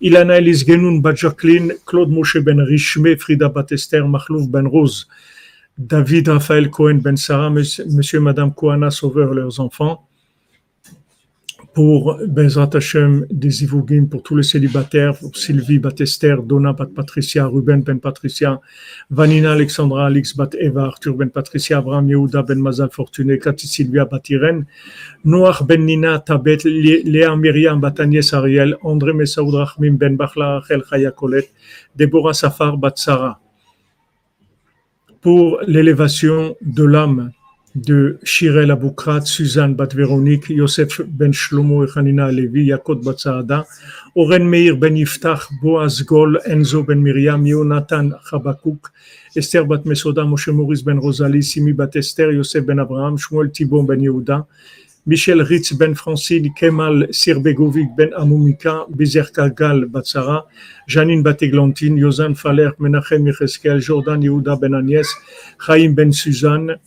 [0.00, 5.06] Ilana Elise Genoun Bat Jacqueline, Claude Moshe Ben Richme, Frida Bat Esther, Mahlouf Ben Rose,
[5.76, 10.07] David Raphaël Cohen Ben Sarah, Monsieur Madame Kouana Sauveur, leurs enfants,
[11.74, 13.64] pour Bezrat Hashem des
[14.10, 18.60] pour tous les célibataires, pour Sylvie Batester, Donna Bat Patricia, Ruben Ben Patricia,
[19.10, 24.04] Vanina Alexandra, Alix Bat Eva, Arthur Ben Patricia, Abraham Yehuda Ben Mazal Fortuné, Cathy Sylvia
[24.06, 24.66] Bat Irène,
[25.24, 30.58] Noach Ben Nina Tabet, Lé- Léa Myriam Bat Agnès Ariel, André Messaoud Rahmim Ben Bachla
[30.58, 31.52] Rachel Chaya Colette,
[32.32, 33.40] Safar Bat Sarah.
[35.20, 37.32] Pour l'élévation de l'âme
[37.82, 43.66] de Shirel Aboukrat, Suzanne Bat Véronique, Yosef Ben Shlomo et Hanina Levi, Yakot Bat Saada,
[44.14, 48.90] Oren Meir Ben Yiftach, Boaz Gol, Enzo Ben Miriam, Yonatan Chabakouk,
[49.36, 53.86] Esther Bat Mesoda, Moshe Maurice Ben Rosalie, Simi Bat Esther, Yosef Ben Abraham, Shmuel Thibon
[53.86, 54.46] Ben Yehuda,
[55.06, 60.44] Michel Ritz Ben Francine, Kemal Sirbegovic Ben Amoumika, Bizer Kagal Bat Sarah,
[60.88, 65.06] Janine Bat Eglantine, Yozan Faler, Menachem Yecheskel, Jordan Yehuda Ben Agnès,
[65.58, 66.78] Chaim Ben Suzanne,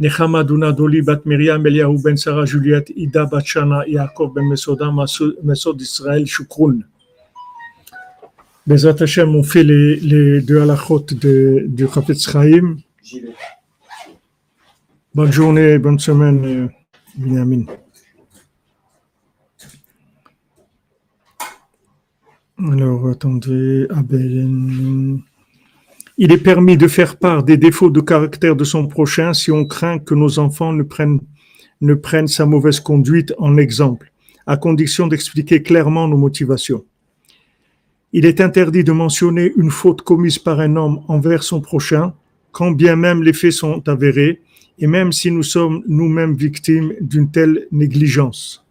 [0.00, 1.62] Nechama Dunadoli Bat Miriam
[2.02, 6.84] Ben Sarah Juliette Ida Bat Shana Yaakov Ben Mesoda Mesod Israël Shukroun.
[8.66, 12.76] Bezat Hashem, on fait les, les deux halachot de, du Chafetz Chaim.
[15.14, 16.68] Bonne journée, bonne semaine, euh,
[17.16, 17.64] Binyamin.
[22.58, 25.20] Alors, attendez, Abel.
[26.22, 29.64] Il est permis de faire part des défauts de caractère de son prochain si on
[29.64, 31.20] craint que nos enfants ne prennent,
[31.80, 34.12] ne prennent sa mauvaise conduite en exemple,
[34.46, 36.84] à condition d'expliquer clairement nos motivations.
[38.12, 42.12] Il est interdit de mentionner une faute commise par un homme envers son prochain,
[42.52, 44.42] quand bien même les faits sont avérés,
[44.78, 48.66] et même si nous sommes nous-mêmes victimes d'une telle négligence.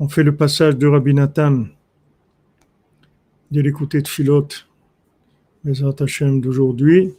[0.00, 1.64] On fait le passage de Rabbi Nathan,
[3.50, 4.68] de l'écouter de Philote,
[5.64, 7.14] les Hashem d'aujourd'hui.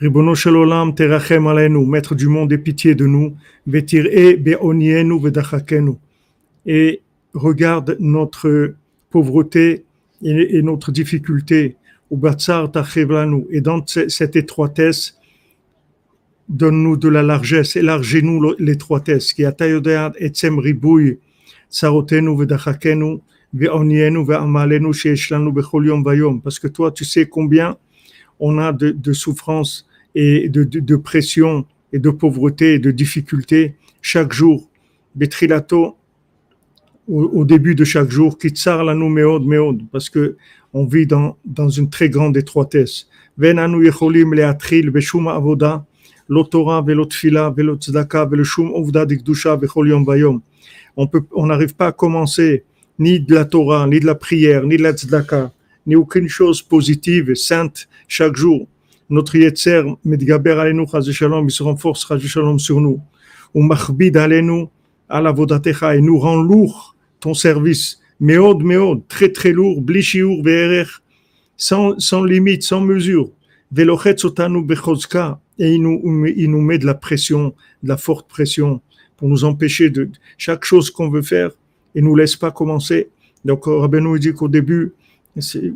[0.00, 5.92] Ribono shel olam terachem aleinu, maître du monde, aie pitié de nous, vetir'e be'onienu vedachakenu,
[6.66, 7.00] et
[7.32, 8.74] regarde notre
[9.10, 9.84] pauvreté
[10.22, 11.76] et, et notre difficulté,
[12.10, 15.16] ou batsar tachevlanu, et dans ce- cette étroitesse,
[16.48, 21.18] donne-nous de la largesse, élargis-nous l'étroitesse, qui atayodea etzem ribouy,
[21.70, 23.20] sarotenu vedachakenu,
[23.54, 27.76] ve'onienu ve'amalenu sheyesh lanu bechol yom vayom, parce que toi, tu sais combien
[28.46, 31.64] on a de, de souffrance et de, de, de pression
[31.94, 34.68] et de pauvreté et de difficultés chaque jour.
[35.14, 35.96] Betrilato,
[37.08, 40.36] au, au début de chaque jour, kitsar lanu meod meod, parce que
[40.74, 43.08] on vit dans, dans une très grande étroitesse.
[43.38, 45.86] Beshum avoda,
[46.28, 50.42] lo Torah velo tfila velo tzedaka velo shum ovda dikdusha bechol yom vayom.
[50.96, 52.64] On peut, on n'arrive pas à commencer
[52.98, 55.52] ni de la Torah, ni de la prière, ni de la tzedaka,
[55.86, 58.66] ni aucune chose positive et sainte chaque jour.
[59.10, 63.00] Notre Yetzer, Medgaber Alenu, Shalom, il se renforce, Shalom, sur nous.
[63.52, 64.66] Ou Machbid Alenu,
[65.08, 68.00] Ala Vodatecha, et nous rend lourd ton service.
[68.20, 69.82] Meod, meod, très très lourd,
[71.56, 73.30] sans, sans limite, sans mesure.
[73.70, 74.64] Velochet Sotanu
[75.58, 78.80] et il nous, il nous met de la pression, de la forte pression,
[79.16, 80.08] pour nous empêcher de
[80.38, 81.50] chaque chose qu'on veut faire,
[81.94, 83.08] et nous laisse pas commencer.
[83.44, 84.92] Donc, Rabbeinu dit qu'au début,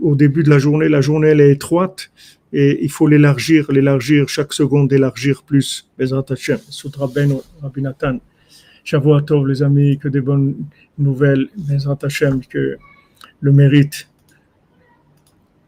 [0.02, 2.10] au début de la journée, la journée est étroite
[2.52, 5.88] et il faut l'élargir, l'élargir, chaque seconde élargir plus.
[5.98, 8.18] Bezrat Hashem, Sut Rabbeinu, Rabbi Nathan.
[8.84, 10.54] Shavua Tov, les amis, que des bonnes
[10.96, 12.78] nouvelles, Bezrat Hashem, que
[13.40, 14.08] le mérite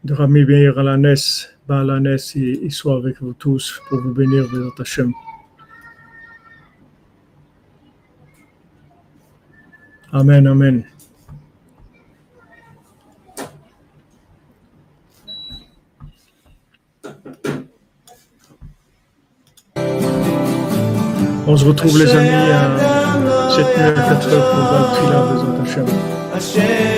[0.03, 4.01] de Rami Meir à la Nes, à la Nes, il, soit avec vous tous pour
[4.01, 5.11] vous bénir, Bezrat Hashem.
[10.13, 10.83] Amen, Amen.
[21.51, 22.77] On se retrouve les amis à
[23.49, 25.25] 7h à 4h pour un prix là,
[26.33, 26.91] Hashem.